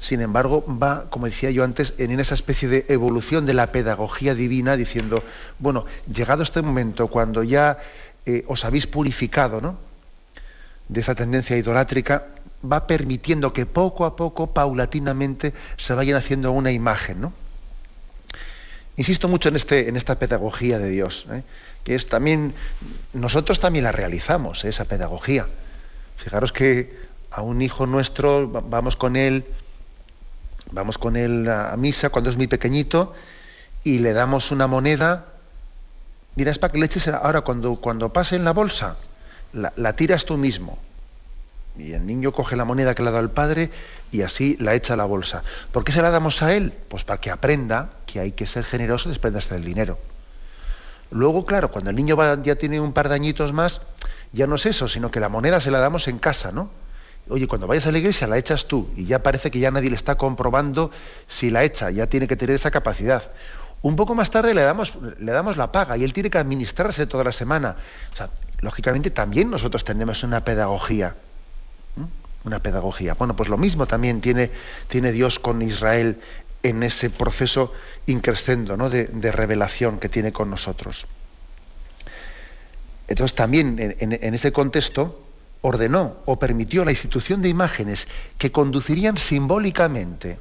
[0.00, 4.34] Sin embargo, va, como decía yo antes, en esa especie de evolución de la pedagogía
[4.34, 5.24] divina, diciendo,
[5.58, 7.78] bueno, llegado este momento, cuando ya
[8.26, 9.78] eh, os habéis purificado ¿no?
[10.88, 12.26] de esa tendencia idolátrica,
[12.70, 17.22] va permitiendo que poco a poco, paulatinamente, se vayan haciendo una imagen.
[17.22, 17.32] ¿no?
[18.96, 21.26] Insisto mucho en, este, en esta pedagogía de Dios.
[21.30, 21.42] ¿eh?
[21.84, 22.54] que es también,
[23.12, 24.70] nosotros también la realizamos, ¿eh?
[24.70, 25.46] esa pedagogía.
[26.16, 26.98] Fijaros que
[27.30, 29.44] a un hijo nuestro vamos con él,
[30.72, 33.14] vamos con él a misa cuando es muy pequeñito
[33.84, 35.26] y le damos una moneda.
[36.36, 38.96] Mira, es para que le eches ahora cuando, cuando pase en la bolsa,
[39.52, 40.78] la, tiras tú mismo.
[41.76, 43.70] Y el niño coge la moneda que le ha dado el padre
[44.12, 45.42] y así la echa a la bolsa.
[45.72, 46.72] ¿Por qué se la damos a él?
[46.88, 49.98] Pues para que aprenda que hay que ser generoso y desprenderse del dinero.
[51.10, 53.80] Luego, claro, cuando el niño ya tiene un par de añitos más,
[54.32, 56.70] ya no es eso, sino que la moneda se la damos en casa, ¿no?
[57.28, 59.88] Oye, cuando vayas a la iglesia la echas tú y ya parece que ya nadie
[59.88, 60.90] le está comprobando
[61.26, 63.30] si la echa, ya tiene que tener esa capacidad.
[63.80, 67.06] Un poco más tarde le damos, le damos la paga y él tiene que administrarse
[67.06, 67.76] toda la semana.
[68.12, 71.14] O sea, lógicamente también nosotros tenemos una pedagogía.
[72.44, 73.14] Una pedagogía.
[73.14, 74.50] Bueno, pues lo mismo también tiene,
[74.88, 76.18] tiene Dios con Israel
[76.64, 77.72] en ese proceso
[78.06, 78.90] increscendo ¿no?
[78.90, 81.06] de, revelación que tiene con nosotros.
[83.06, 85.22] Entonces también en, ese contexto
[85.60, 90.38] ordenó o permitió la institución de imágenes que conducirían simbólicamente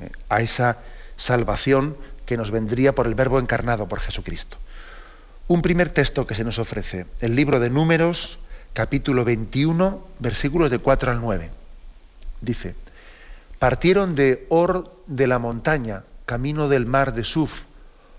[0.00, 0.78] eh, a esa
[1.16, 1.96] salvación
[2.26, 4.58] que nos vendría por el verbo encarnado por Jesucristo.
[5.48, 8.38] Un primer texto que se nos ofrece, el libro de Números,
[8.72, 11.50] capítulo 21, versículos de 4 al 9.
[12.40, 12.74] Dice,
[13.58, 17.64] Partieron de Or de la montaña, camino del mar de Suf,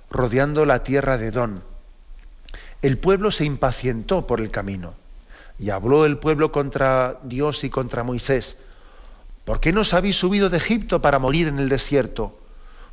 [0.10, 1.64] rodeando la tierra de Don.
[2.82, 4.94] El pueblo se impacientó por el camino
[5.58, 8.58] y habló el pueblo contra Dios y contra Moisés.
[9.46, 12.38] ¿Por qué nos habéis subido de Egipto para morir en el desierto?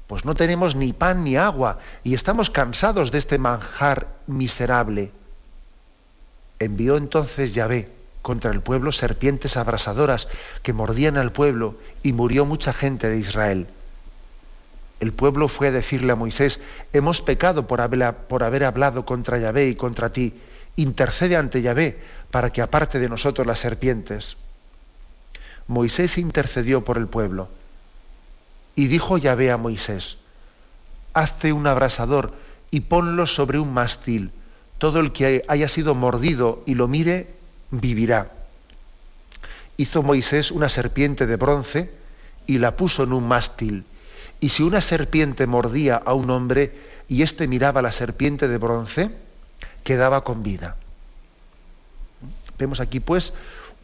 [0.07, 5.13] Pues no tenemos ni pan ni agua y estamos cansados de este manjar miserable.
[6.61, 7.89] Envió entonces Yahvé
[8.21, 10.29] contra el pueblo serpientes abrasadoras
[10.63, 13.67] que mordían al pueblo y murió mucha gente de Israel.
[15.01, 16.61] El pueblo fue a decirle a Moisés,
[16.93, 20.35] hemos pecado por haber, hablado contra Yahvé y contra ti.
[20.77, 21.99] Intercede ante Yahvé
[22.31, 24.37] para que aparte de nosotros las serpientes.
[25.67, 27.49] Moisés intercedió por el pueblo.
[28.77, 30.19] Y dijo Yahvé a Moisés,
[31.15, 32.35] hazte un abrasador
[32.71, 34.33] y ponlo sobre un mástil.
[34.81, 37.29] Todo el que haya sido mordido y lo mire,
[37.71, 38.31] vivirá.
[39.77, 41.91] Hizo Moisés una serpiente de bronce
[42.47, 43.85] y la puso en un mástil.
[44.41, 46.73] Y si una serpiente mordía a un hombre
[47.09, 49.11] y éste miraba la serpiente de bronce,
[49.85, 50.77] quedaba con vida.
[52.59, 53.35] Vemos aquí pues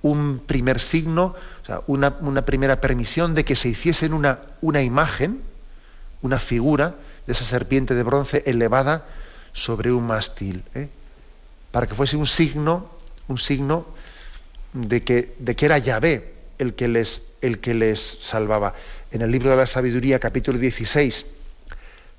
[0.01, 5.43] un primer signo, o sea, una, primera permisión de que se hiciesen una, una imagen,
[6.23, 6.95] una figura
[7.27, 9.05] de esa serpiente de bronce elevada
[9.57, 10.89] sobre un mástil, ¿eh?
[11.73, 12.91] para que fuese un signo,
[13.27, 13.87] un signo
[14.75, 18.75] de que, de que era Yahvé el que, les, el que les salvaba.
[19.11, 21.25] En el libro de la sabiduría, capítulo 16,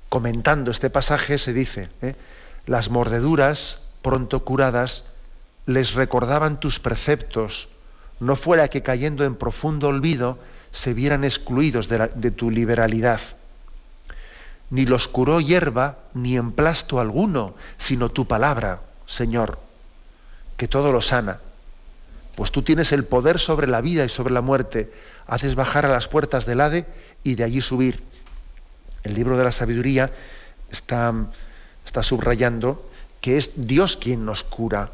[0.08, 2.16] comentando este pasaje, se dice, ¿eh?
[2.66, 5.04] las mordeduras pronto curadas
[5.64, 7.68] les recordaban tus preceptos,
[8.18, 10.38] no fuera que cayendo en profundo olvido
[10.72, 13.20] se vieran excluidos de, tu liberalidad.
[14.70, 19.58] Ni los curó hierba ni emplasto alguno, sino tu palabra, Señor,
[20.56, 21.40] que todo lo sana.
[22.36, 24.92] Pues tú tienes el poder sobre la vida y sobre la muerte.
[25.26, 26.86] Haces bajar a las puertas del Hade
[27.24, 28.02] y de allí subir.
[29.02, 30.10] El libro de la sabiduría
[30.70, 31.14] está,
[31.84, 32.88] está subrayando
[33.20, 34.92] que es Dios quien nos cura.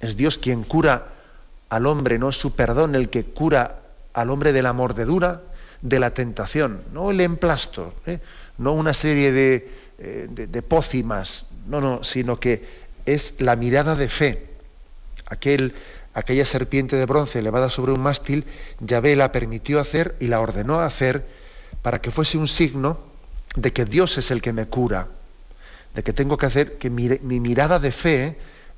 [0.00, 1.08] Es Dios quien cura
[1.68, 3.80] al hombre, no es su perdón el que cura
[4.12, 5.42] al hombre de la mordedura,
[5.82, 8.20] de la tentación, no el emplasto, ¿eh?
[8.58, 9.30] no una serie
[9.98, 12.64] eh, de, pócimas, no, no, sino que
[13.04, 14.46] es la mirada de fe.
[15.26, 15.74] Aquel,
[16.14, 18.44] aquella serpiente de bronce elevada sobre un mástil,
[18.80, 21.26] Yahvé la permitió hacer y la ordenó hacer
[21.82, 23.00] para que fuese un signo
[23.56, 25.08] de que Dios es el que me cura,
[25.94, 28.36] de que tengo que hacer que mi mirada de fe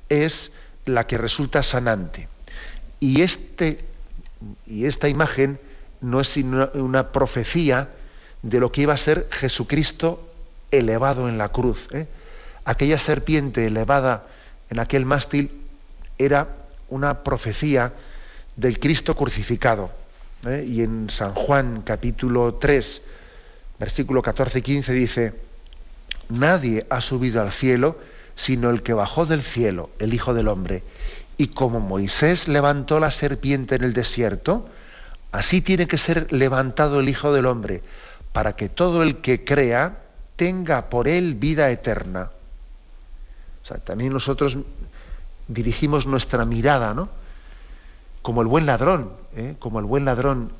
[0.09, 0.51] es
[0.85, 2.27] la que resulta sanante.
[2.99, 3.79] Y, este,
[4.65, 5.59] y esta imagen
[6.01, 7.89] no es sino una profecía
[8.41, 10.31] de lo que iba a ser Jesucristo
[10.71, 11.87] elevado en la cruz.
[11.91, 12.07] ¿eh?
[12.63, 14.27] Aquella serpiente elevada
[14.69, 15.51] en aquel mástil
[16.17, 16.47] era
[16.89, 17.93] una profecía
[18.55, 19.91] del Cristo crucificado.
[20.45, 20.65] ¿eh?
[20.67, 23.01] Y en San Juan capítulo 3,
[23.79, 25.33] versículo 14 y 15 dice,
[26.29, 27.97] nadie ha subido al cielo
[28.35, 30.83] sino el que bajó del cielo, el Hijo del Hombre.
[31.37, 34.69] Y como Moisés levantó la serpiente en el desierto,
[35.37, 37.83] así tiene que ser levantado el Hijo del Hombre,
[38.31, 39.99] para que todo el que crea
[40.35, 42.31] tenga por él vida eterna.
[43.63, 44.57] O sea, también nosotros
[45.47, 47.09] dirigimos nuestra mirada, ¿no?
[48.21, 49.55] Como el buen ladrón, ¿eh?
[49.59, 50.51] como el buen ladrón,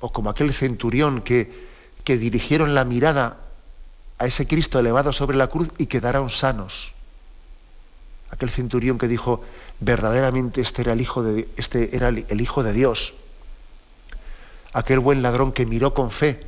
[0.00, 1.68] o como aquel centurión que,
[2.04, 3.38] que dirigieron la mirada
[4.18, 6.92] a ese Cristo elevado sobre la cruz y quedaron sanos.
[8.30, 9.42] Aquel centurión que dijo,
[9.80, 13.14] verdaderamente este era el hijo de, este era el hijo de Dios.
[14.72, 16.40] Aquel buen ladrón que miró con fe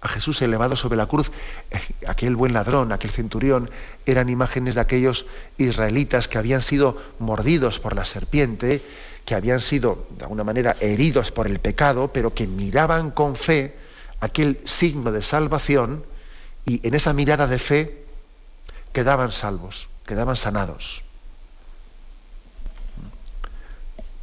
[0.00, 1.32] a Jesús elevado sobre la cruz,
[1.70, 3.70] eh, aquel buen ladrón, aquel centurión,
[4.06, 5.26] eran imágenes de aquellos
[5.56, 8.80] israelitas que habían sido mordidos por la serpiente,
[9.24, 13.74] que habían sido de alguna manera heridos por el pecado, pero que miraban con fe
[14.20, 16.04] aquel signo de salvación
[16.64, 18.04] y en esa mirada de fe
[18.92, 21.02] quedaban salvos, quedaban sanados.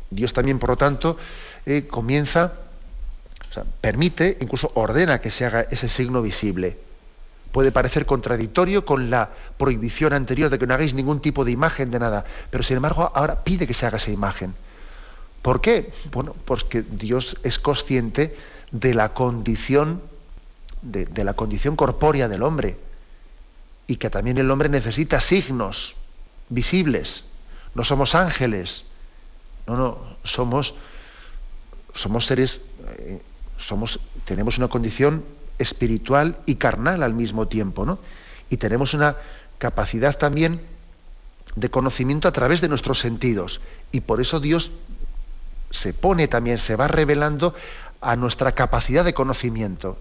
[0.10, 1.18] Dios también, por lo tanto,
[1.66, 2.54] eh, comienza,
[3.64, 6.78] permite, incluso ordena que se haga ese signo visible.
[7.52, 11.92] Puede parecer contradictorio con la prohibición anterior de que no hagáis ningún tipo de imagen
[11.92, 14.54] de nada, pero sin embargo ahora pide que se haga esa imagen.
[15.42, 15.92] ¿Por qué?
[16.12, 18.36] Bueno, porque Dios es consciente
[18.72, 20.02] de la condición,
[20.82, 22.78] de la condición corpórea del hombre
[23.88, 25.96] y que también el hombre necesita signos
[26.50, 27.24] visibles.
[27.74, 28.84] No somos ángeles,
[29.68, 30.76] no, no, somos,
[31.94, 32.62] somos seres,
[32.98, 33.22] eh,
[33.58, 35.24] somos, tenemos una condición
[35.58, 38.00] espiritual y carnal al mismo tiempo, ¿no?
[38.50, 39.18] Y tenemos una
[39.58, 40.62] capacidad también
[41.56, 43.62] de conocimiento a través de nuestros sentidos.
[43.92, 44.72] Y por eso Dios
[45.72, 47.56] se pone también, se va revelando
[48.02, 49.98] a nuestra capacidad de conocimiento.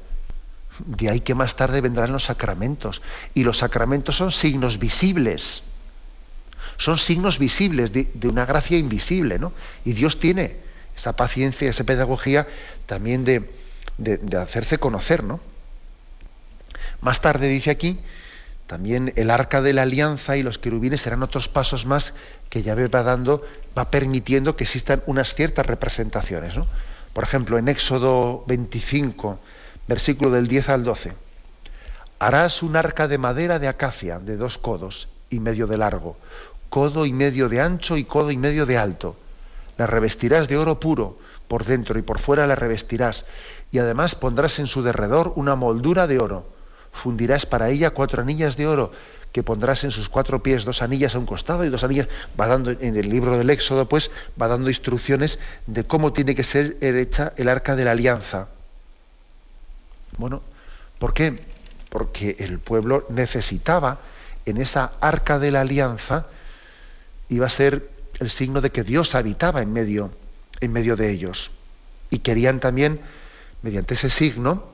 [0.84, 3.02] De ahí que más tarde vendrán los sacramentos.
[3.32, 5.62] Y los sacramentos son signos visibles
[6.76, 9.52] son signos visibles de, una gracia invisible, ¿no?
[9.84, 10.56] Y Dios tiene
[10.96, 12.46] esa paciencia, esa pedagogía
[12.86, 13.48] también de,
[14.38, 15.40] hacerse conocer, ¿no?
[17.00, 18.00] Más tarde dice aquí,
[18.66, 22.14] también el arca de la alianza y los querubines serán otros pasos más
[22.48, 23.44] que ya va dando,
[23.76, 26.56] va permitiendo que existan unas ciertas representaciones.
[26.56, 26.66] ¿no?
[27.12, 29.38] Por ejemplo, en Éxodo 25,
[29.86, 31.12] versículo del 10 al 12,
[32.18, 36.16] harás un arca de madera de acacia de dos codos y medio de largo,
[36.70, 39.16] codo y medio de ancho y codo y medio de alto.
[39.78, 41.18] La revestirás de oro puro,
[41.48, 43.24] por dentro y por fuera la revestirás,
[43.70, 46.46] y además pondrás en su derredor una moldura de oro.
[46.92, 48.92] Fundirás para ella cuatro anillas de oro,
[49.32, 52.06] que pondrás en sus cuatro pies, dos anillas a un costado y dos anillas.
[52.40, 56.44] Va dando en el libro del Éxodo, pues, va dando instrucciones de cómo tiene que
[56.44, 58.48] ser hecha el arca de la alianza.
[60.18, 60.40] Bueno,
[61.00, 61.42] ¿por qué?
[61.88, 63.98] Porque el pueblo necesitaba
[64.46, 66.26] en esa arca de la alianza
[67.28, 67.90] iba a ser
[68.20, 70.12] el signo de que Dios habitaba en medio,
[70.60, 71.50] en medio de ellos.
[72.10, 73.00] Y querían también,
[73.62, 74.64] mediante ese signo,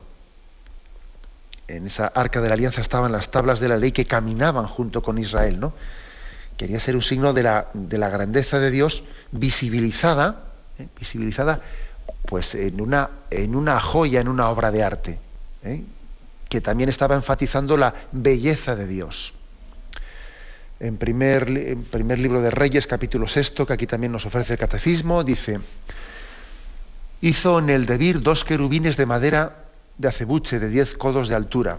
[1.67, 5.01] en esa arca de la alianza estaban las tablas de la ley que caminaban junto
[5.01, 5.73] con Israel, ¿no?
[6.57, 10.43] Quería ser un signo de la, de la grandeza de Dios visibilizada,
[10.77, 10.87] ¿eh?
[10.99, 11.61] visibilizada
[12.25, 15.19] pues en una, en una joya, en una obra de arte,
[15.63, 15.83] ¿eh?
[16.49, 19.33] que también estaba enfatizando la belleza de Dios.
[20.81, 25.59] En primer, libro de Reyes, capítulo sexto, que aquí también nos ofrece el catecismo, dice,
[27.21, 29.65] hizo en el Debir dos querubines de madera
[29.99, 31.77] de acebuche de diez codos de altura.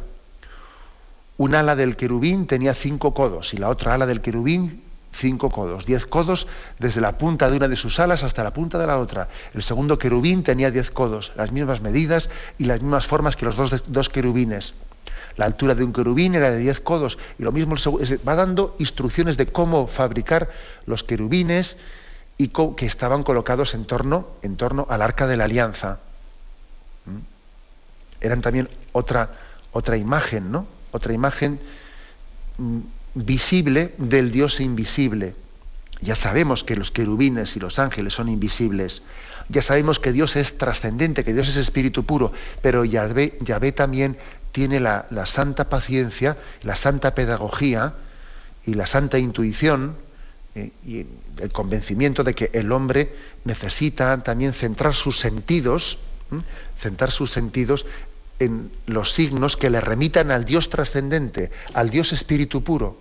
[1.37, 5.85] Un ala del querubín tenía cinco codos y la otra ala del querubín cinco codos,
[5.85, 6.47] diez codos
[6.79, 9.29] desde la punta de una de sus alas hasta la punta de la otra.
[9.53, 13.57] El segundo querubín tenía diez codos, las mismas medidas y las mismas formas que los
[13.57, 14.75] dos querubines.
[15.37, 17.77] La altura de un querubín era de diez codos y lo mismo
[18.27, 20.51] va dando instrucciones de cómo fabricar
[20.87, 21.77] los querubines
[22.39, 26.01] y que estaban colocados en torno, en torno al arca de la alianza.
[27.07, 27.19] ¿Mm?
[28.21, 29.31] Eran también otra,
[29.73, 30.67] otra imagen, ¿no?
[30.93, 31.61] Otra imagen
[32.59, 32.79] mm,
[33.15, 35.35] visible del Dios invisible.
[36.01, 39.03] Ya sabemos que los querubines y los ángeles son invisibles.
[39.49, 44.17] Ya sabemos que Dios es trascendente, que Dios es espíritu puro, pero Yahvé, Yahvé también
[44.53, 47.95] tiene la, santa paciencia, la santa pedagogía
[48.65, 49.97] y la santa intuición
[50.55, 51.07] eh, y
[51.41, 55.99] el convencimiento de que el hombre necesita también centrar sus sentidos,
[56.79, 57.87] centrar sus sentidos
[58.39, 62.99] en los signos que le remitan al Dios trascendente, al Dios espíritu puro.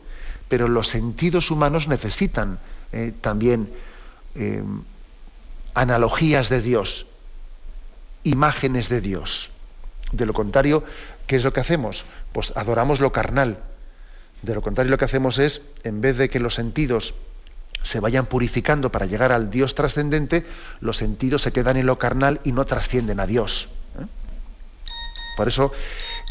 [0.48, 2.60] Pero los sentidos humanos necesitan
[2.92, 3.70] eh, también
[4.36, 4.64] eh,
[5.74, 7.08] analogías de Dios,
[8.24, 9.50] imágenes de Dios.
[10.12, 10.84] De lo contrario,
[11.32, 12.04] ¿qué es lo que hacemos?
[12.34, 13.58] Pues adoramos lo carnal.
[14.42, 17.14] De lo contrario, lo que hacemos es, en vez de que los sentidos
[17.84, 20.46] se vayan purificando para llegar al Dios trascendente,
[20.82, 23.70] los sentidos se quedan en lo carnal y no trascienden a Dios.
[25.38, 25.72] Por eso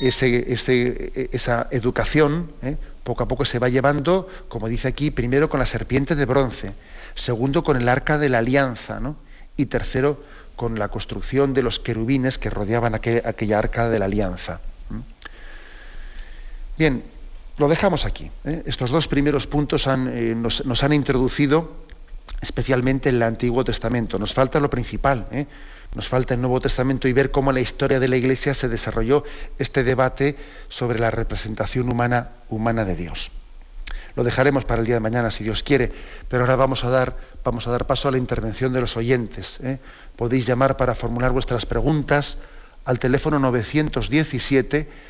[0.02, 2.76] esa educación ¿eh?
[3.02, 6.74] poco a poco se va llevando, como dice aquí, primero con la serpiente de bronce,
[7.14, 9.00] segundo con el arca de la alianza,
[9.56, 10.22] y tercero
[10.56, 14.60] con la construcción de los querubines que rodeaban aquella arca de la alianza.
[16.80, 17.04] Bien,
[17.58, 18.30] lo dejamos aquí.
[18.42, 18.62] ¿eh?
[18.64, 21.76] Estos dos primeros puntos eh, nos, han introducido
[22.40, 24.18] especialmente en el Antiguo Testamento.
[24.18, 25.26] Nos falta lo principal.
[25.94, 28.70] Nos falta el Nuevo Testamento y ver cómo en la historia de la Iglesia se
[28.70, 29.24] desarrolló
[29.58, 30.36] este debate
[30.70, 33.30] sobre la representación humana, humana de Dios.
[34.16, 35.92] Lo dejaremos para el día de mañana, si Dios quiere,
[36.30, 37.14] pero ahora vamos a dar,
[37.44, 39.60] vamos a dar paso a la intervención de los oyentes.
[39.62, 39.80] ¿eh?
[40.16, 42.38] Podéis llamar para formular vuestras preguntas
[42.86, 45.09] al teléfono 917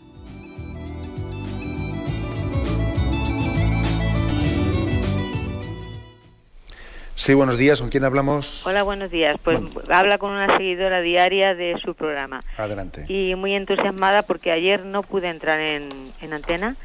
[7.21, 7.79] Sí, buenos días.
[7.79, 8.65] ¿Con quién hablamos?
[8.65, 9.35] Hola, buenos días.
[9.43, 9.59] Pues
[9.89, 12.39] habla con una seguidora diaria de su programa.
[12.57, 13.05] Adelante.
[13.09, 16.77] Y muy entusiasmada porque ayer no pude entrar en, antena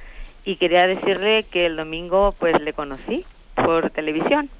[0.44, 3.24] y quería decirle que el domingo pues le conocí
[3.54, 4.50] por televisión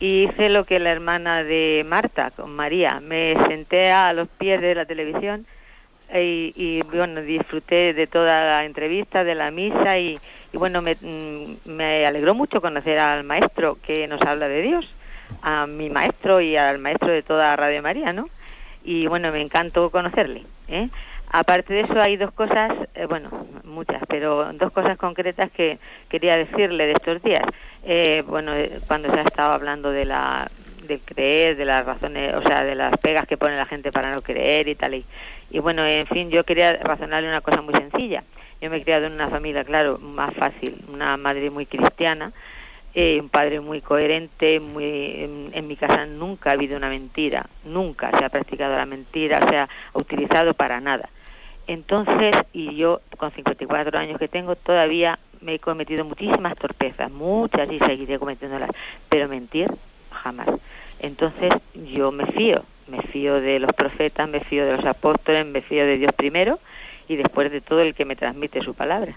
[0.00, 4.60] y hice lo que la hermana de Marta, con María, me senté a los pies
[4.60, 5.46] de la televisión
[6.12, 10.18] y, bueno, disfruté de toda la entrevista, de la misa y,
[10.52, 14.95] bueno, me, mm, me, alegró mucho conocer al maestro que nos habla de Dios,
[15.42, 18.26] a mi maestro y al maestro de toda Radio María, ¿no?
[18.84, 20.44] Y bueno, me encantó conocerle.
[20.68, 20.88] ¿eh?
[21.30, 23.30] Aparte de eso, hay dos cosas, eh, bueno,
[23.64, 25.78] muchas, pero dos cosas concretas que
[26.08, 27.42] quería decirle de estos días.
[27.84, 30.48] Eh, bueno, eh, cuando se ha estado hablando de la
[30.86, 34.12] de creer, de las razones, o sea, de las pegas que pone la gente para
[34.12, 34.94] no creer y tal.
[34.94, 35.04] Y,
[35.50, 38.22] y bueno, en fin, yo quería razonarle una cosa muy sencilla.
[38.60, 42.32] Yo me he criado en una familia, claro, más fácil, una madre muy cristiana,
[42.98, 48.10] eh, un padre muy coherente, muy en, mi casa nunca ha habido una mentira, nunca
[48.18, 51.10] se ha practicado la mentira, se ha utilizado para nada.
[51.66, 57.70] Entonces, y yo con 54 años que tengo, todavía me he cometido muchísimas torpezas, muchas
[57.70, 58.70] y seguiré cometiéndolas,
[59.10, 59.70] pero mentir
[60.10, 60.48] jamás.
[60.98, 65.60] Entonces, yo me fío, me fío de los profetas, me fío de los apóstoles, me
[65.60, 66.60] fío de Dios primero
[67.08, 69.14] y después de todo el que me transmite su palabra.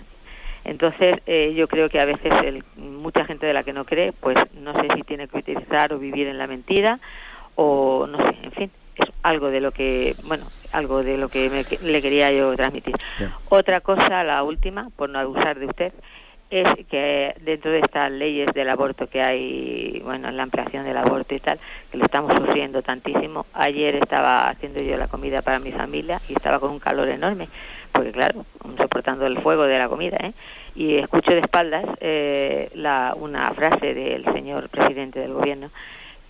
[0.63, 2.31] Entonces, eh, yo creo que a veces
[2.75, 5.99] mucha gente de la que no cree, pues no sé si tiene que utilizar o
[5.99, 6.99] vivir en la mentira
[7.55, 11.49] o no sé, en fin, es algo de lo que, bueno, algo de lo que
[11.81, 12.95] le quería yo transmitir.
[13.49, 15.93] Otra cosa, la última, por no abusar de usted,
[16.49, 21.35] es que dentro de estas leyes del aborto que hay, bueno, la ampliación del aborto
[21.35, 21.59] y tal,
[21.91, 23.45] que lo estamos sufriendo tantísimo.
[23.53, 27.49] Ayer estaba haciendo yo la comida para mi familia y estaba con un calor enorme,
[27.91, 28.45] porque claro,
[28.77, 30.33] soportando el fuego de la comida, ¿eh?
[30.75, 35.71] Y escucho de espaldas eh, la, una frase del señor presidente del gobierno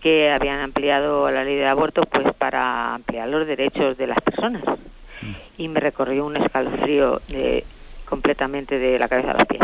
[0.02, 4.64] que habían ampliado la ley del aborto pues para ampliar los derechos de las personas.
[4.64, 5.34] Mm.
[5.58, 7.66] Y me recorrió un escalofrío de,
[8.06, 9.62] completamente de la cabeza a los pies,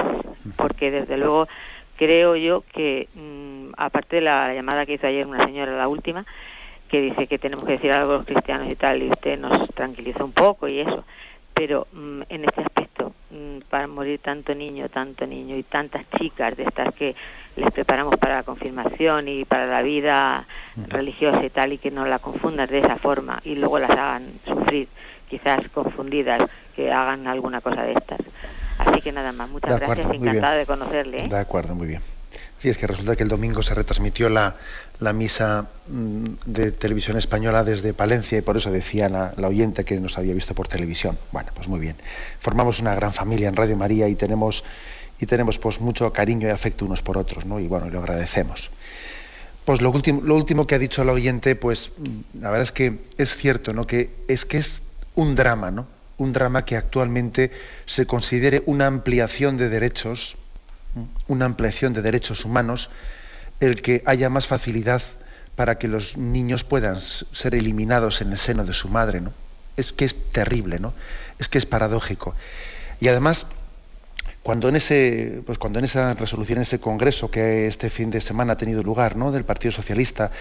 [0.56, 1.48] porque desde luego
[1.98, 6.26] creo yo que, mm, aparte de la, llamada que hizo ayer una señora, la última,
[6.90, 9.68] que dice que tenemos que decir algo a los cristianos y tal, y usted nos
[9.74, 11.04] tranquilizó un poco y eso,
[11.56, 16.56] pero mm, en este aspecto, mm, para morir tanto niño, tanto niño y tantas chicas
[16.56, 17.16] de estas que
[17.56, 20.46] les preparamos para la confirmación y para la vida
[20.90, 24.28] religiosa y tal, y que no la confundan de esa forma y luego las hagan
[24.46, 24.90] sufrir,
[25.30, 26.44] quizás confundidas,
[26.76, 28.20] que hagan alguna cosa de estas.
[28.78, 31.20] Así que nada más, muchas gracias, encantada de conocerle.
[31.20, 31.28] ¿eh?
[31.30, 32.02] De acuerdo, muy bien.
[32.58, 34.56] Sí, es que resulta que el domingo se retransmitió la,
[35.00, 39.86] la misa mm, de televisión española desde Palencia y por eso decía la, la, oyente
[39.86, 41.18] que nos había visto por televisión.
[41.32, 41.96] Bueno, pues muy bien.
[42.40, 44.64] Formamos una gran familia en Radio María y tenemos,
[45.20, 47.60] y tenemos pues mucho cariño y afecto unos por otros, ¿no?
[47.60, 48.72] Y bueno, lo agradecemos.
[49.66, 52.72] Pues lo último, lo último que ha dicho la oyente, pues mm, la verdad es
[52.72, 53.88] que es cierto, ¿no?
[53.88, 54.80] Que es que es
[55.16, 55.88] un drama, ¿no?
[56.18, 57.52] un drama que actualmente
[57.86, 60.38] se considere una ampliación de derechos,
[61.28, 62.90] una ampliación de derechos humanos,
[63.60, 65.02] el que haya más facilidad
[65.56, 69.34] para que los niños puedan ser eliminados en el seno de su madre, ¿no?
[69.78, 70.94] Es que es terrible, ¿no?
[71.40, 72.36] Es que es paradójico.
[73.00, 73.46] Y además,
[74.44, 78.22] cuando en ese, pues cuando en esa resolución, en ese congreso que este fin de
[78.22, 79.32] semana ha tenido lugar, ¿no?
[79.32, 80.32] del Partido Socialista,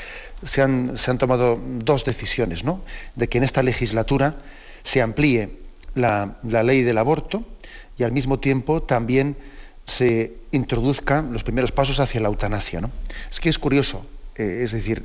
[0.44, 2.82] se han, se han tomado dos decisiones, ¿no?
[3.14, 4.36] De que en esta legislatura
[4.82, 5.58] se amplíe
[5.94, 7.44] la, ley del aborto
[7.96, 9.36] y al mismo tiempo también
[9.86, 12.80] se introduzcan los primeros pasos hacia la eutanasia.
[12.80, 12.90] ¿no?
[13.30, 14.06] Es que es curioso,
[14.36, 15.04] eh, es decir,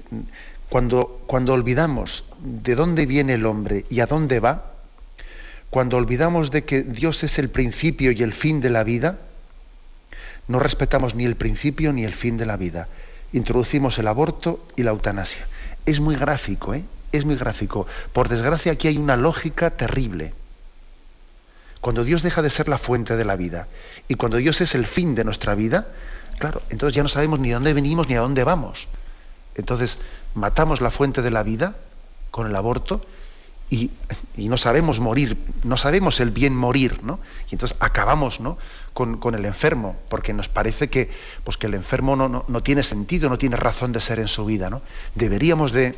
[0.70, 4.74] cuando, cuando olvidamos de dónde viene el hombre y a dónde va,
[5.70, 9.20] cuando olvidamos de que Dios es el principio y el fin de la vida,
[10.48, 12.88] no respetamos ni el principio ni el fin de la vida.
[13.34, 15.48] Introducimos el aborto y la eutanasia.
[15.86, 16.84] Es muy gráfico, ¿eh?
[17.12, 17.86] Es muy gráfico.
[18.14, 20.34] Por desgracia aquí hay una lógica terrible.
[21.82, 23.68] Cuando Dios deja de ser la fuente de la vida
[24.08, 25.88] y cuando Dios es el fin de nuestra vida,
[26.38, 28.88] claro, entonces ya no sabemos ni a dónde venimos ni a dónde vamos.
[29.56, 30.00] Entonces
[30.34, 31.76] matamos la fuente de la vida
[32.32, 33.06] con el aborto
[33.70, 33.92] y,
[34.36, 37.20] no sabemos morir, no sabemos el bien morir, ¿no?
[37.52, 38.58] Y entonces acabamos ¿no?
[38.94, 41.12] con, el enfermo, porque nos parece que,
[41.44, 44.44] pues que el enfermo no, no, tiene sentido, no tiene razón de ser en su
[44.46, 44.72] vida.
[44.72, 44.82] ¿no?
[45.14, 45.96] Deberíamos de,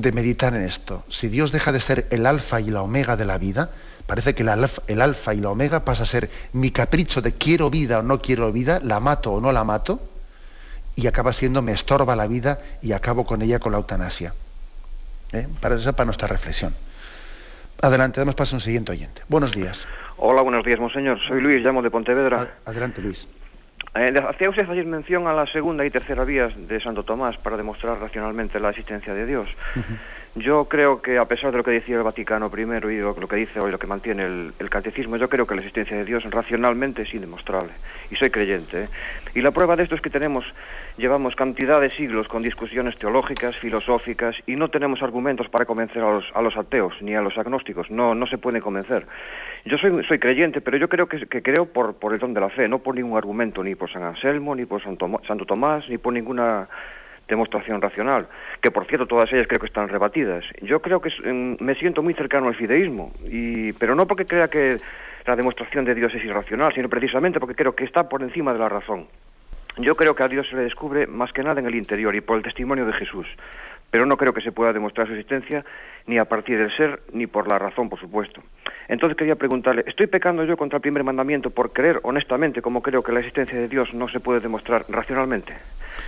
[0.00, 1.04] de meditar en esto.
[1.08, 3.70] Si Dios deja de ser el alfa y la omega de la vida,
[4.06, 4.48] parece que el
[5.00, 8.52] alfa, y la omega pasa a ser mi capricho de quiero vida o no quiero
[8.52, 10.00] vida, la mato o no la mato,
[10.94, 14.34] y acaba siendo me estorba la vida y acabo con ella con la eutanasia.
[15.32, 15.48] ¿Eh?
[15.60, 16.74] Para eso, para nuestra reflexión.
[17.82, 19.22] Adelante, damos paso a un siguiente oyente.
[19.28, 19.86] Buenos días.
[20.16, 21.18] Hola, buenos días, monseñor.
[21.26, 22.54] Soy Luis, llamo de Pontevedra.
[22.64, 23.28] Adelante, Luis.
[23.94, 27.56] Eh, hacía usted ayer mención a la segunda y tercera vías de Santo Tomás para
[27.56, 29.48] demostrar racionalmente la existencia de Dios.
[30.34, 33.36] Yo creo que, a pesar de lo que decía el Vaticano primero y lo, que
[33.36, 37.02] dice hoy, lo que mantiene el, catecismo, yo creo que la existencia de Dios racionalmente
[37.02, 37.72] es indemostrable.
[38.10, 38.84] Y soy creyente.
[38.84, 38.88] ¿eh?
[39.34, 40.44] Y la prueba de esto es que tenemos,
[40.96, 46.12] llevamos cantidad de siglos con discusiones teológicas, filosóficas, y no tenemos argumentos para convencer a
[46.12, 47.90] los, a los ateos ni a los agnósticos.
[47.90, 49.06] No, no se puede convencer.
[49.64, 52.48] Yo soy, soy creyente, pero yo creo que, creo por, por el don de la
[52.48, 56.12] fe, no por ningún argumento, ni por San Anselmo, ni por Santo Tomás, ni por
[56.12, 56.68] ninguna
[57.28, 58.26] demostración racional,
[58.62, 60.44] que por cierto todas ellas creo que están rebatidas.
[60.62, 61.10] Yo creo que
[61.60, 64.78] me siento muy cercano al fideísmo, y, pero no porque crea que
[65.26, 68.58] la demostración de Dios es irracional, sino precisamente porque creo que está por encima de
[68.58, 69.06] la razón.
[69.76, 72.20] Yo creo que a Dios se le descubre más que nada en el interior y
[72.20, 73.26] por el testimonio de Jesús,
[73.90, 75.64] pero no creo que se pueda demostrar su existencia
[76.06, 78.42] ni a partir del ser ni por la razón, por supuesto.
[78.88, 83.02] Entonces quería preguntarle, ¿estoy pecando yo contra el primer mandamiento por creer honestamente, como creo
[83.02, 85.52] que la existencia de Dios no se puede demostrar racionalmente?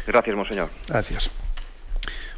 [0.07, 0.69] Gracias, monseñor.
[0.89, 1.31] Gracias.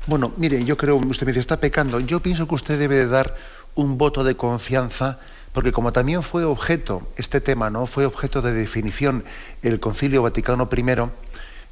[0.07, 2.01] Bueno, mire, yo creo, usted me dice, está pecando.
[2.01, 3.37] Yo pienso que usted debe de dar
[3.77, 5.21] un voto de confianza,
[5.53, 7.87] porque como también fue objeto, este tema, ¿no?
[7.87, 9.23] Fue objeto de definición
[9.63, 10.83] el Concilio Vaticano I,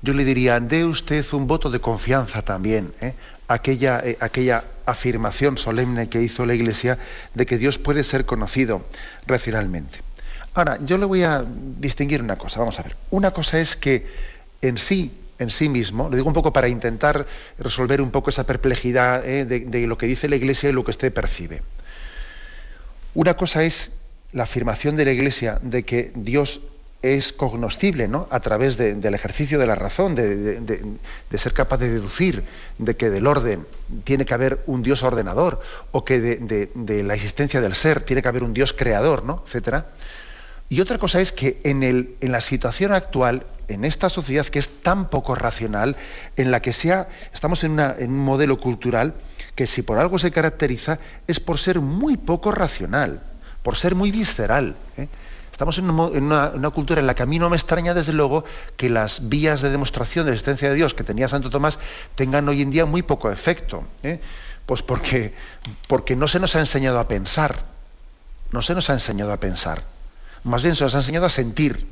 [0.03, 3.15] yo le diría, dé usted un voto de confianza también, ¿eh?
[3.49, 6.99] aquella, eh, aquella afirmación solemne que hizo la Iglesia
[7.35, 8.85] de que Dios puede ser conocido
[9.27, 10.01] racionalmente.
[10.55, 11.45] Ahora, yo le voy a
[11.79, 12.97] distinguir una cosa, vamos a ver.
[13.11, 14.07] Una cosa es que
[14.61, 17.27] en sí, en sí mismo, lo digo un poco para intentar
[17.59, 19.45] resolver un poco esa perplejidad ¿eh?
[19.45, 21.63] de, de lo que dice la Iglesia y lo que usted percibe.
[23.15, 23.91] Una cosa es
[24.33, 26.61] la afirmación de la Iglesia de que Dios
[27.03, 28.29] es cognoscible ¿no?
[28.31, 30.99] a través del ejercicio de la razón, de,
[31.37, 32.45] ser capaz de deducir
[32.79, 33.67] de que del orden
[34.05, 35.61] tiene que haber un Dios ordenador,
[35.93, 39.43] o que de, la existencia del ser tiene que haber un Dios creador, ¿no?
[39.47, 39.87] etcétera.
[40.69, 44.61] Y otra cosa es que en, el, en la situación actual, en esta sociedad que
[44.61, 45.97] es tan poco racional,
[46.37, 49.15] en la que sea, estamos en, un modelo cultural
[49.57, 53.21] que si por algo se caracteriza es por ser muy poco racional,
[53.65, 54.77] por ser muy visceral.
[54.97, 55.09] ¿eh?
[55.53, 58.45] Estamos en, una, cultura en la que a mí no me extraña, desde luego,
[58.77, 61.79] que las vías de demostración de la existencia de Dios que tenía Santo Tomás
[62.15, 63.85] tengan hoy en día muy poco efecto.
[64.03, 64.21] ¿eh?
[64.65, 65.35] Pues porque,
[65.87, 67.65] porque no se nos ha enseñado a pensar.
[68.53, 69.85] No se nos ha enseñado a pensar.
[70.45, 71.87] Más bien se nos ha enseñado a sentir.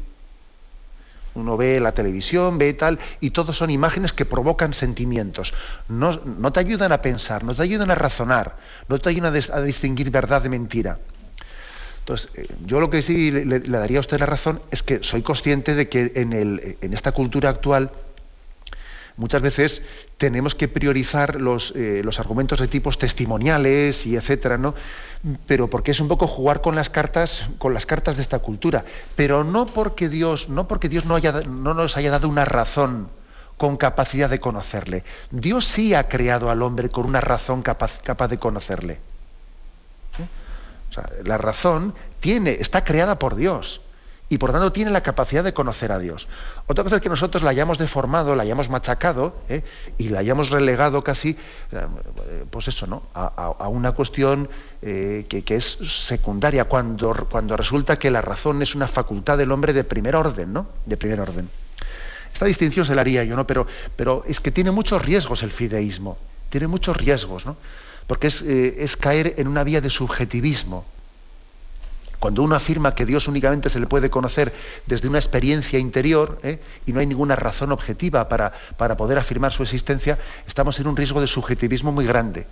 [1.35, 5.53] Uno ve la televisión, ve tal, y todo son imágenes que provocan sentimientos.
[5.89, 8.57] No, no te ayudan a pensar, no te ayudan a razonar,
[8.89, 10.99] no te ayudan a distinguir verdad de mentira.
[12.09, 15.21] Entonces, eh, yo lo que sí le, daría a usted la razón es que soy
[15.21, 17.91] consciente de que en, esta cultura actual
[19.19, 19.83] muchas veces
[20.17, 24.75] tenemos que priorizar los, eh, los, argumentos de tipos testimoniales y etcétera, ¿no?
[25.47, 28.87] Pero porque es un poco jugar con las cartas, con las cartas de esta cultura.
[29.15, 31.19] Pero no porque Dios, no porque Dios no,
[31.75, 33.11] nos haya dado una razón
[33.59, 35.05] con capacidad de conocerle.
[35.31, 38.99] Dios sí ha creado al hombre con una razón capaz de conocerle
[41.25, 43.81] la razón tiene, está creada por Dios
[44.31, 46.29] y por tanto tiene la capacidad de conocer a Dios.
[46.67, 49.63] Otra cosa es que nosotros la hayamos deformado, la hayamos machacado ¿eh?
[49.97, 51.31] y la hayamos relegado casi,
[51.73, 51.87] eh,
[52.51, 53.03] pues eso, ¿no?
[53.15, 54.49] A, una cuestión
[54.83, 59.73] eh, que, es secundaria, cuando, cuando resulta que la razón es una facultad del hombre
[59.73, 60.67] de primer orden, ¿no?
[60.85, 61.49] De primer orden.
[62.33, 63.47] Esta distinción se la haría yo, ¿no?
[63.47, 66.19] Pero, pero es que tiene muchos riesgos el fideísmo,
[66.51, 67.57] tiene muchos riesgos, ¿no?
[68.09, 70.85] Porque eh, es, caer en una vía de subjetivismo.
[72.19, 74.53] Cuando uno afirma que Dios únicamente se le puede conocer
[74.87, 76.59] desde una experiencia interior ¿eh?
[76.85, 80.97] y no hay ninguna razón objetiva para, para, poder afirmar su existencia, estamos en un
[80.97, 82.49] riesgo de subjetivismo muy grande.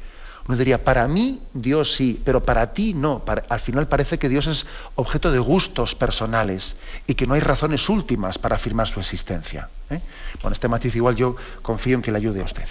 [0.47, 3.25] Uno diría, para mí Dios sí, pero para ti no.
[3.49, 6.77] al final parece que Dios es objeto de gustos personales
[7.09, 9.69] y que no hay razones últimas para afirmar su existencia.
[9.91, 10.01] ¿eh?
[10.41, 12.69] Con este matiz igual yo confío en que le ayude a usted.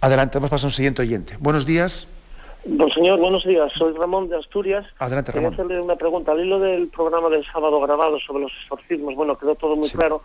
[0.00, 1.34] Adelante, vamos a pasar a un siguiente oyente.
[1.40, 2.06] Buenos días.
[2.64, 3.72] Don señor, buenos días.
[3.76, 4.86] Soy Ramón de Asturias.
[4.98, 5.50] Adelante, Ramón.
[5.50, 6.32] Quería hacerle una pregunta.
[6.32, 10.22] Al hilo del programa del sábado grabado sobre los exorcismos, bueno, quedó todo muy claro.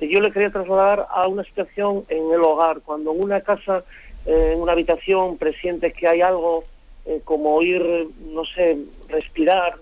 [0.00, 3.84] Y yo le quería trasladar a una situación en el hogar, cuando en una casa,
[4.24, 6.64] eh, en una habitación, presiente que hay algo
[7.04, 9.76] eh, como oír, no sé, respirar,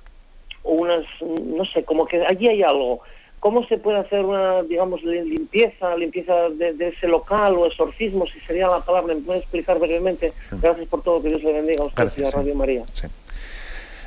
[0.64, 3.03] o unas, no sé, como que allí hay algo.
[3.41, 8.66] ¿Cómo se puede hacer una, digamos, limpieza, limpieza de, ese local o exorcismo, si sería
[8.66, 9.14] la palabra?
[9.14, 10.32] ¿Me puede explicar brevemente?
[10.51, 12.84] Gracias por todo, que Dios le bendiga a usted y a Radio María.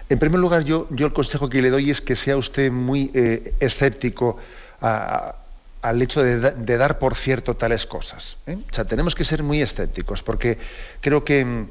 [0.10, 3.10] En primer lugar, yo, yo el consejo que le doy es que sea usted muy
[3.14, 4.36] eh, escéptico
[4.82, 8.36] al hecho de, dar por cierto tales cosas.
[8.48, 8.58] ¿eh?
[8.70, 10.58] O sea, tenemos que ser muy escépticos, porque
[11.00, 11.68] creo que,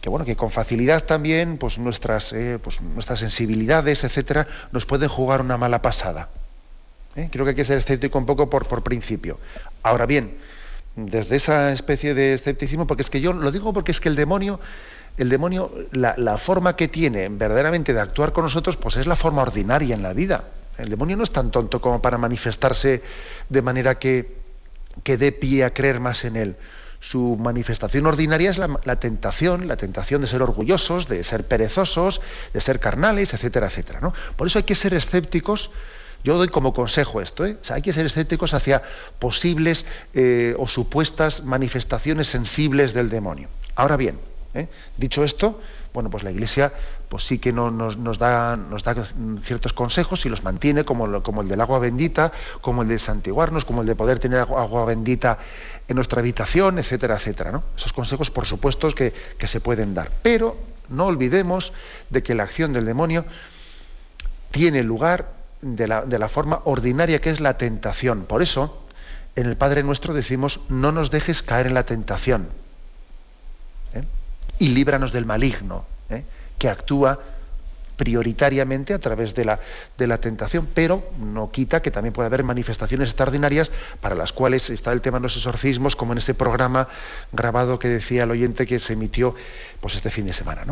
[0.00, 5.08] que bueno, que con facilidad también, pues nuestras, eh, pues nuestras sensibilidades, etcétera, nos pueden
[5.08, 6.30] jugar una mala pasada.
[7.16, 7.28] ¿Eh?
[7.30, 9.38] Creo que hay que ser escéptico un poco por, principio.
[9.82, 10.36] Ahora bien,
[10.96, 14.16] desde esa especie de escepticismo, porque es que yo lo digo porque es que el
[14.16, 14.60] demonio,
[15.16, 19.42] el demonio, la, forma que tiene verdaderamente de actuar con nosotros, pues es la forma
[19.42, 20.48] ordinaria en la vida.
[20.78, 23.02] El demonio no es tan tonto como para manifestarse
[23.48, 24.36] de manera que,
[25.02, 26.56] que dé pie a creer más en él.
[26.98, 32.22] Su manifestación ordinaria es la, la, tentación, la tentación de ser orgullosos, de ser perezosos,
[32.52, 34.00] de ser carnales, etcétera, etcétera.
[34.00, 34.14] ¿no?
[34.36, 35.70] Por eso hay que ser escépticos
[36.24, 37.58] yo doy como consejo esto, ¿eh?
[37.68, 38.82] hay que ser escépticos hacia
[39.18, 43.48] posibles eh, o supuestas manifestaciones sensibles del demonio.
[43.76, 44.18] Ahora bien,
[44.54, 44.68] ¿eh?
[44.96, 45.60] dicho esto,
[45.92, 46.72] bueno, pues la Iglesia
[47.10, 48.58] pues sí que nos, da,
[49.42, 53.82] ciertos consejos y los mantiene, como, el del agua bendita, como el de santiguarnos, como
[53.82, 55.38] el de poder tener agua, bendita
[55.86, 57.52] en nuestra habitación, etcétera, etcétera.
[57.52, 57.62] ¿no?
[57.76, 59.12] Esos consejos, por supuesto, que
[59.46, 60.10] se pueden dar.
[60.22, 60.56] Pero
[60.88, 61.72] No olvidemos
[62.10, 63.24] de que la acción del demonio
[64.50, 68.26] tiene lugar de la, forma ordinaria que es la tentación.
[68.26, 68.84] Por eso,
[69.34, 72.48] en el Padre Nuestro decimos, no nos dejes caer en la tentación.
[73.94, 74.04] ¿eh?
[74.58, 76.24] Y líbranos del maligno, ¿eh?
[76.58, 77.18] que actúa
[77.96, 79.60] prioritariamente a través de la,
[79.96, 83.70] de la tentación, pero no quita que también puede haber manifestaciones extraordinarias
[84.02, 86.88] para las cuales está el tema de los exorcismos, como en este programa
[87.32, 89.34] grabado que decía el oyente que se emitió
[89.80, 90.64] pues, este fin de semana.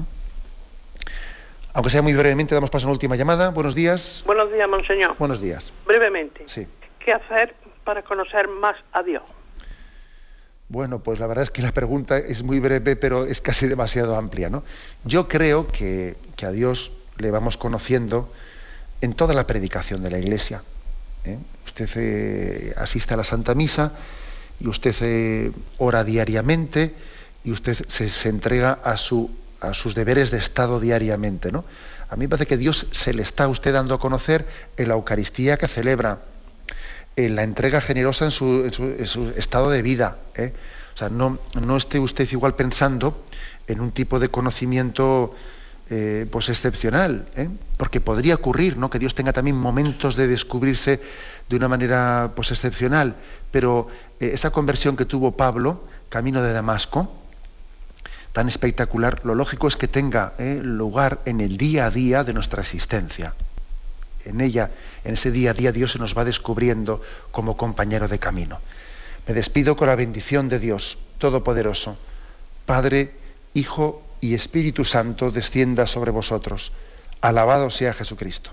[1.75, 3.51] Aunque sea muy brevemente, damos paso a una última llamada.
[3.51, 4.23] Buenos días.
[4.27, 5.17] Buenos días, monseñor.
[5.19, 5.73] Buenos días.
[5.87, 6.45] Brevemente.
[6.47, 6.67] Sí.
[6.99, 7.55] ¿Qué hacer
[7.85, 9.23] para conocer más a Dios?
[10.69, 14.17] Bueno, pues la verdad es que la pregunta es muy breve, pero es casi demasiado
[14.17, 14.51] amplia.
[14.51, 14.65] ¿no?
[15.05, 18.31] Yo creo que, que a Dios le vamos conociendo
[19.01, 20.63] en toda la predicación de la Iglesia.
[21.25, 21.39] ¿eh?
[21.65, 23.93] Usted eh, asiste a la Santa Misa
[24.61, 26.95] y usted eh, ora diariamente
[27.45, 29.31] y usted se, se entrega a, su,
[29.63, 31.53] a, sus deberes de Estado diariamente.
[31.53, 31.65] ¿no?
[32.11, 34.47] A mí me parece que Dios se le está a usted dando a conocer
[34.77, 36.21] en la Eucaristía que celebra,
[37.17, 40.19] en la entrega generosa en su, estado de vida.
[40.95, 43.25] O sea, no, no esté usted igual pensando
[43.67, 45.35] en un tipo de conocimiento
[45.91, 47.51] eh, pues excepcional, ¿eh?
[47.77, 48.89] porque podría ocurrir ¿no?
[48.89, 51.03] que Dios tenga también momentos de descubrirse
[51.51, 53.17] de una manera pues excepcional,
[53.51, 53.89] pero
[54.19, 57.13] eh, esa conversión que tuvo Pablo, camino de Damasco,
[58.33, 62.63] tan espectacular, lo lógico es que tenga lugar en el día a día de nuestra
[62.63, 63.35] existencia.
[64.25, 64.71] En ella,
[65.05, 68.61] en ese día a día, Dios se nos va descubriendo como compañero de camino.
[69.27, 71.97] Me despido con la bendición de Dios Todopoderoso,
[72.67, 73.15] Padre,
[73.55, 76.73] Hijo y Espíritu Santo descienda sobre vosotros.
[77.21, 78.53] Alabado sea Jesucristo.